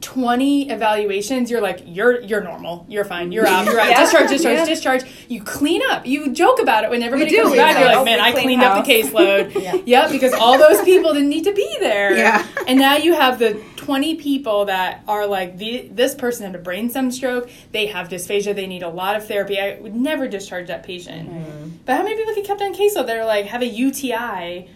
[0.00, 2.86] 20 evaluations, you're like, you're you're normal.
[2.88, 3.32] You're fine.
[3.32, 3.66] You're out.
[3.66, 3.88] You're out.
[3.90, 4.00] Yeah.
[4.00, 4.64] Discharge, discharge, Yeah.
[4.64, 5.02] discharge.
[5.28, 6.06] You clean up.
[6.06, 7.78] You joke about it when everybody comes back.
[7.78, 9.54] You're like, man, I clean cleaned up the caseload.
[9.60, 9.76] Yeah.
[9.84, 12.16] Yep, because all those people didn't need to be there.
[12.16, 12.46] Yeah.
[12.66, 16.58] And now you have the 20 people that are like, the, this person had a
[16.58, 17.50] brain stem stroke.
[17.72, 18.54] They have dysphagia.
[18.54, 19.58] They need a lot of therapy.
[19.60, 21.84] I would never discharge that patient.
[21.84, 24.68] But how many people get kept on caseload that are like, have a UTI?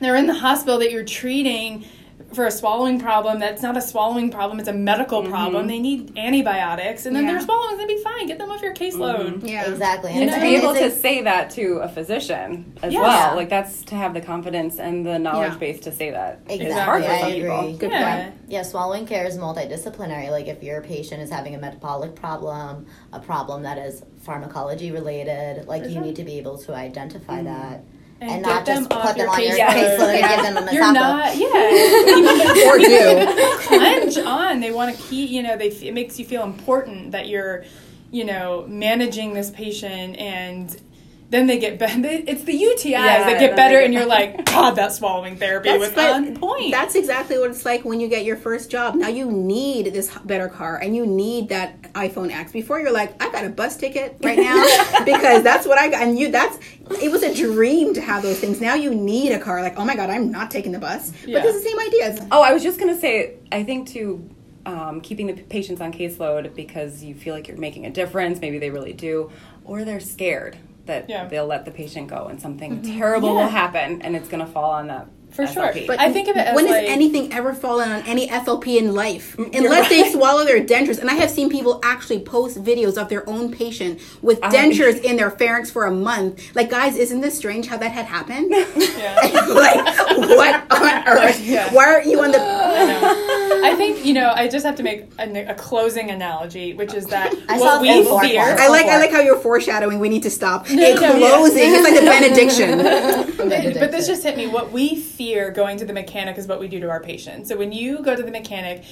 [0.00, 1.84] They're in the hospital that you're treating
[2.32, 5.30] for a swallowing problem that's not a swallowing problem it's a medical mm-hmm.
[5.30, 7.32] problem they need antibiotics and then Yeah.
[7.32, 9.46] they're swallowing they'll be fine get them off your caseload mm-hmm.
[9.46, 10.14] Yeah, exactly.
[10.14, 13.00] You and to be able to say that to a physician as Yeah.
[13.00, 15.58] well, like that's to have the confidence and the knowledge Yeah.
[15.58, 16.40] base to say that.
[16.48, 17.42] It's Exactly, hard for I some agree.
[17.42, 17.72] people.
[17.78, 18.22] Good Yeah.
[18.22, 18.34] point.
[18.48, 20.30] Yeah, swallowing care is multidisciplinary.
[20.30, 25.66] Like if your patient is having a metabolic problem, a problem that is pharmacology related,
[25.66, 26.02] like For you sure.
[26.02, 27.46] need to be able to identify mm-hmm.
[27.46, 27.84] that.
[28.20, 29.98] And And, not just them off put them your on your caseload.
[29.98, 30.32] caseload Yeah.
[30.32, 30.94] and give them a you're Masako.
[30.94, 33.58] not yeah or do.
[33.66, 34.60] clench on.
[34.60, 37.64] They want to keep, you know, they it makes you feel important that you're,
[38.10, 40.80] you know, managing this patient and
[41.28, 42.00] then they get better.
[42.04, 45.76] It's the UTIs Yeah, that get better, get and you're like, God, that swallowing therapy
[45.76, 46.70] was but on point.
[46.70, 48.94] That's exactly what it's like when you get your first job.
[48.94, 52.52] Now you need this better car and you need that iPhone X.
[52.52, 54.62] Before you're like, I got a bus ticket right now
[55.04, 56.02] because that's what I got.
[56.02, 56.58] And you, that's
[57.02, 58.60] it was a dream to have those things.
[58.60, 59.62] Now you need a car.
[59.62, 61.12] Like, oh my god, I'm not taking the bus.
[61.24, 61.38] Yeah.
[61.40, 62.28] But it's the same idea.
[62.30, 64.28] Oh, I was just gonna say, I think to
[64.66, 68.40] um, keeping the patients on caseload because you feel like you're making a difference.
[68.40, 69.30] Maybe they really do,
[69.64, 71.26] or they're scared that Yeah.
[71.26, 73.42] they'll let the patient go and something terrible Yeah.
[73.42, 75.08] will happen, and it's gonna fall on that.
[75.36, 75.72] For sure.
[75.86, 78.78] But I think of it as when like- has anything ever fallen on any SLP
[78.78, 79.38] in life?
[79.38, 80.98] Unless they swallow their dentures.
[80.98, 85.16] And I have seen people actually post videos of their own patient with dentures in
[85.16, 86.54] their pharynx for a month.
[86.56, 88.50] Like, guys, isn't this strange how that had happened?
[88.50, 89.20] Yeah.
[89.48, 89.84] like,
[90.38, 91.40] what on earth?
[91.40, 91.72] Yeah.
[91.72, 92.38] Why are you on the.
[92.40, 94.32] I think you know.
[94.34, 97.88] I just have to make a, a closing analogy, which is that I what we
[97.88, 98.20] that before.
[98.22, 98.40] fear.
[98.42, 99.98] I like I like how you're foreshadowing.
[99.98, 100.68] We need to stop.
[100.70, 101.28] no, a no, yeah.
[101.28, 101.62] closing.
[101.74, 103.36] It's like a benediction.
[103.36, 104.46] But, but this just hit me.
[104.46, 107.48] What we fear going to the mechanic is what we do to our patients.
[107.48, 108.84] So when you go to the mechanic,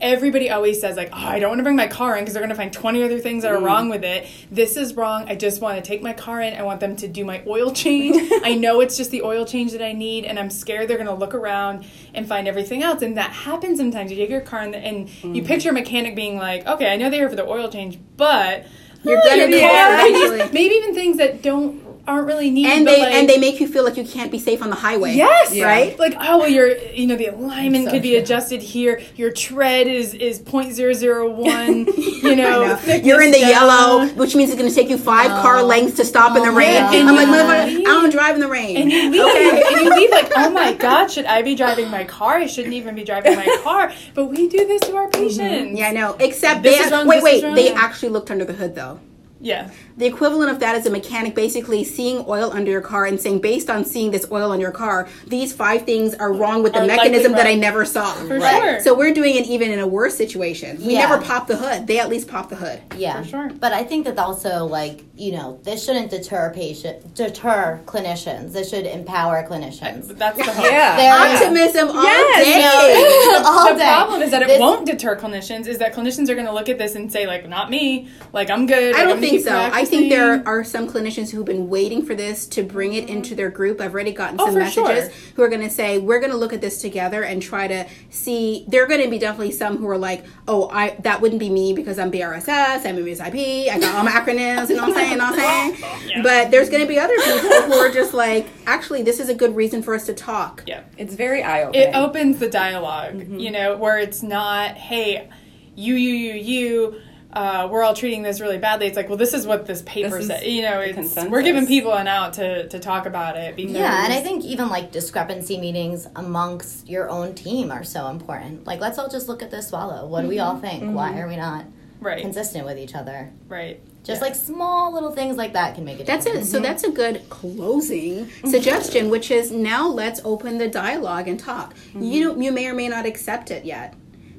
[0.00, 2.42] everybody always says like, "Oh, I don't want to bring my car in because they're
[2.42, 3.64] going to find 20 other things that are mm.
[3.64, 4.26] wrong with it.
[4.50, 5.26] This is wrong.
[5.28, 6.54] I just want to take my car in.
[6.54, 8.30] I want them to do my oil change.
[8.42, 11.06] I know it's just the oil change that I need and I'm scared they're going
[11.06, 14.10] to look around and find everything else." And that happens sometimes.
[14.10, 15.46] You take your car in the, and you mm.
[15.46, 18.66] picture a mechanic being like, "Okay, I know they're here for the oil change, but
[19.04, 22.26] You're gonna your be car there may just- eventually." maybe even things that don't aren't
[22.26, 24.38] really needed and but, they like, and they make you feel like you can't be
[24.38, 25.14] safe on the highway.
[25.14, 25.98] Yes, right.
[25.98, 28.18] Like, oh well, your you know the alignment So could be true.
[28.20, 29.00] adjusted here.
[29.16, 31.86] Your tread is is point zero zero one.
[32.22, 32.94] You know, know.
[32.94, 33.50] You're in the down.
[33.50, 36.50] yellow, which means it's going to take you five car lengths to stop in the
[36.50, 36.74] Oh, rain.
[36.74, 36.86] yeah.
[36.86, 37.80] I'm like, And you "Mother, leave.
[37.80, 38.76] I don't drive in the rain.
[38.76, 42.04] And you leave, and you leave like, oh my god, should I be driving my
[42.04, 42.36] car?
[42.36, 43.92] I shouldn't even be driving my car.
[44.14, 45.38] But we do this to our patients.
[45.40, 45.76] Mm-hmm.
[45.76, 46.16] Yeah, I know.
[46.20, 47.34] Except This they is wrong, wait, this wait.
[47.38, 47.54] is wrong.
[47.56, 49.00] They actually looked under the hood though.
[49.42, 49.70] Yeah.
[49.98, 53.40] The equivalent of that is a mechanic basically seeing oil under your car and saying,
[53.40, 56.80] based on seeing this oil on your car, these five things are wrong with the
[56.80, 58.12] Are likely mechanism that I never saw.
[58.14, 58.80] For sure.
[58.80, 60.78] So we're doing it even in a worse situation.
[60.78, 61.00] We Yeah.
[61.08, 61.86] never pop the hood.
[61.86, 62.80] They at least pop the hood.
[62.96, 63.50] Yeah, For sure.
[63.60, 68.52] But I think that also, like you know, this shouldn't deter patient, deter clinicians.
[68.52, 70.16] This should empower clinicians.
[70.16, 70.64] That's the hope.
[70.64, 70.96] Yeah.
[70.96, 72.44] There is- Optimism all Yes.
[72.44, 73.44] day.
[73.44, 73.84] all the day.
[73.86, 75.66] problem is that it This- won't deter clinicians.
[75.66, 78.08] Is that clinicians are going to look at this and say like, "Not me.
[78.32, 79.70] Like I'm good." I don't I'm gonna think keep so.
[79.72, 83.34] I think there are some clinicians who've been waiting for this to bring it into
[83.34, 83.80] their group.
[83.80, 85.32] I've already gotten Oh, some for messages sure.
[85.36, 87.86] who are going to say, "We're going to look at this together and try to
[88.10, 91.40] see." There are going to be definitely some who are like, "Oh, I that wouldn't
[91.40, 94.90] be me because I'm BRSS, I'm MSIP, I got all my acronyms, you know what
[94.90, 95.10] I'm saying?
[95.12, 96.22] You know what I'm saying?" Yeah.
[96.22, 99.34] But there's going to be other people who are just like, "Actually, this is a
[99.34, 100.82] good reason for us to talk." Yeah.
[100.98, 101.88] It's very eye opening.
[101.88, 103.38] it opens the dialog Mm-hmm.
[103.38, 105.28] you know where it's not hey
[105.74, 107.00] you you you you
[107.32, 110.18] uh, we're all treating this really badly it's like well this is what this paper
[110.18, 113.56] This said you know it's, we're giving people an out to, to talk about it
[113.56, 118.08] because Yeah, and I think even like discrepancy meetings amongst your own team are so
[118.08, 118.66] important.
[118.66, 120.06] Like, let's all just look at this swallow.
[120.06, 120.66] What do we all mm-hmm.
[120.66, 120.94] think?
[120.94, 121.18] Why mm-hmm.
[121.18, 121.64] are we not
[122.00, 123.32] right consistent with each other?
[123.48, 124.26] right Just Yeah.
[124.26, 126.24] like small little things like that can make a difference.
[126.24, 126.48] That's difference.
[126.48, 126.50] it.
[126.50, 126.64] So mm-hmm.
[126.64, 131.74] that's a good closing suggestion, which is now let's open the dialogue and talk.
[131.94, 133.94] You don't, you may or may not accept it yet.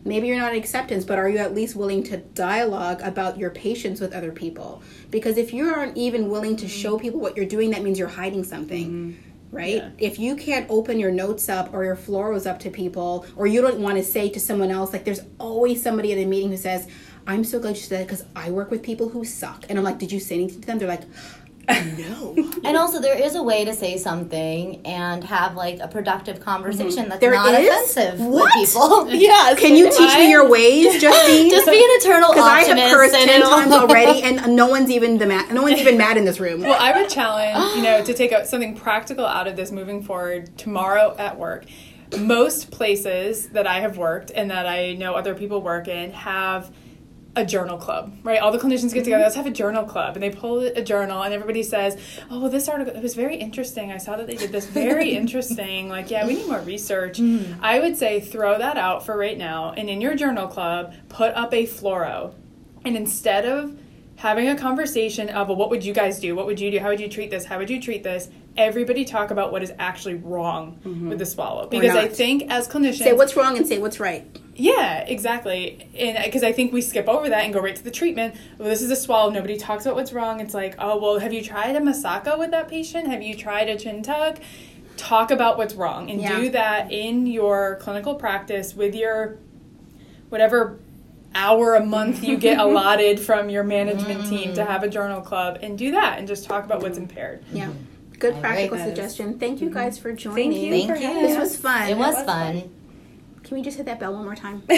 [0.06, 3.50] Maybe you're not in acceptance, but are you at least willing to dialogue about your
[3.50, 4.84] patience with other people?
[5.12, 8.08] Because if you aren't even willing to show people what you're doing, that means you're
[8.08, 8.86] hiding something.
[8.86, 9.30] Mm-hmm.
[9.56, 9.76] Right?
[9.76, 9.90] Yeah.
[10.00, 13.62] If you can't open your notes up or your fluoros up to people, or you
[13.62, 16.58] don't want to say to someone else, like there's always somebody at a meeting who
[16.58, 16.88] says,
[17.28, 19.66] I'm so glad you said that because I work with people who suck.
[19.70, 20.80] And I'm like, did you say anything to them?
[20.80, 21.04] They're like,
[21.70, 22.36] no.
[22.66, 26.46] And also, there is a way to say something and have like a productive mm-hmm.
[26.46, 27.68] conversation that's There not is?
[27.68, 28.44] offensive What?
[28.46, 29.10] with people.
[29.14, 29.60] yes.
[29.60, 31.50] Can you teach me your ways, Justine?
[31.50, 35.18] Just be an eternal because I have cursed ten times already, and no one's even
[35.18, 36.62] the ma- no one's even mad in this room.
[36.62, 40.02] well i would challenge you know to take out something practical out of this moving
[40.02, 41.66] forward tomorrow at work
[42.20, 46.72] most places that i have worked and that i know other people work in have
[47.36, 48.40] a journal club, right?
[48.40, 49.16] All the clinicians get together.
[49.16, 49.24] Mm-hmm.
[49.24, 51.98] Let's have a journal club, and they pull a journal, and everybody says,
[52.30, 53.92] "Oh, well, this article it was very interesting.
[53.92, 55.90] I saw that they did this very interesting.
[55.90, 57.64] Like, yeah, we need more research." Mm-hmm.
[57.64, 61.34] I would say throw that out for right now, and in your journal club, put
[61.34, 62.36] up a fluoro,
[62.86, 63.80] and instead of
[64.18, 66.36] having a conversation of, "Well, what would you guys do?
[66.36, 66.80] What would you do?
[66.80, 67.46] How would you treat this?
[67.46, 71.10] How would you treat this?" Everybody talk about what is actually wrong mm-hmm.
[71.10, 74.24] with the swallow, because I think as clinicians, say what's wrong and say what's right.
[74.56, 75.90] Yeah, exactly.
[75.98, 78.36] And uh, because I think we skip over that and go right to the treatment.
[78.58, 79.30] Well, this is a swallow.
[79.32, 80.40] Nobody talks about what's wrong.
[80.40, 83.08] It's like, oh, well, have you tried a Masako with that patient?
[83.08, 84.40] Have you tried a chin tug?
[84.96, 86.40] Talk about what's wrong and Yeah.
[86.40, 89.38] do that in your clinical practice with your
[90.30, 90.80] whatever
[91.36, 94.30] hour a month you get allotted from your management mm.
[94.30, 97.44] team to have a journal club and do that and just talk about what's impaired.
[97.52, 97.70] Yeah,
[98.20, 98.90] good I practical agree.
[98.90, 99.40] suggestion.
[99.40, 99.80] Thank you mm-hmm.
[99.80, 100.52] guys for joining.
[100.52, 100.72] Thank you.
[100.72, 101.08] Thank for you.
[101.08, 101.90] having This was fun.
[101.90, 102.70] It was fun.
[103.54, 104.64] Can we just hit that bell one more time?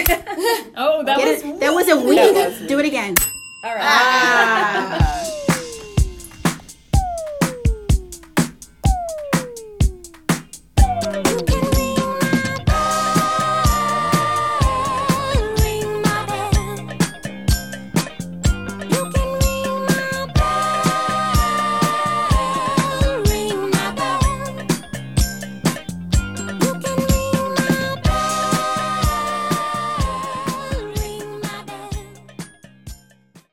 [0.78, 1.60] Oh, that Get was it?
[1.60, 2.68] That was a week.
[2.68, 3.14] Do it again.
[3.64, 3.80] All right.
[3.82, 5.32] Ah.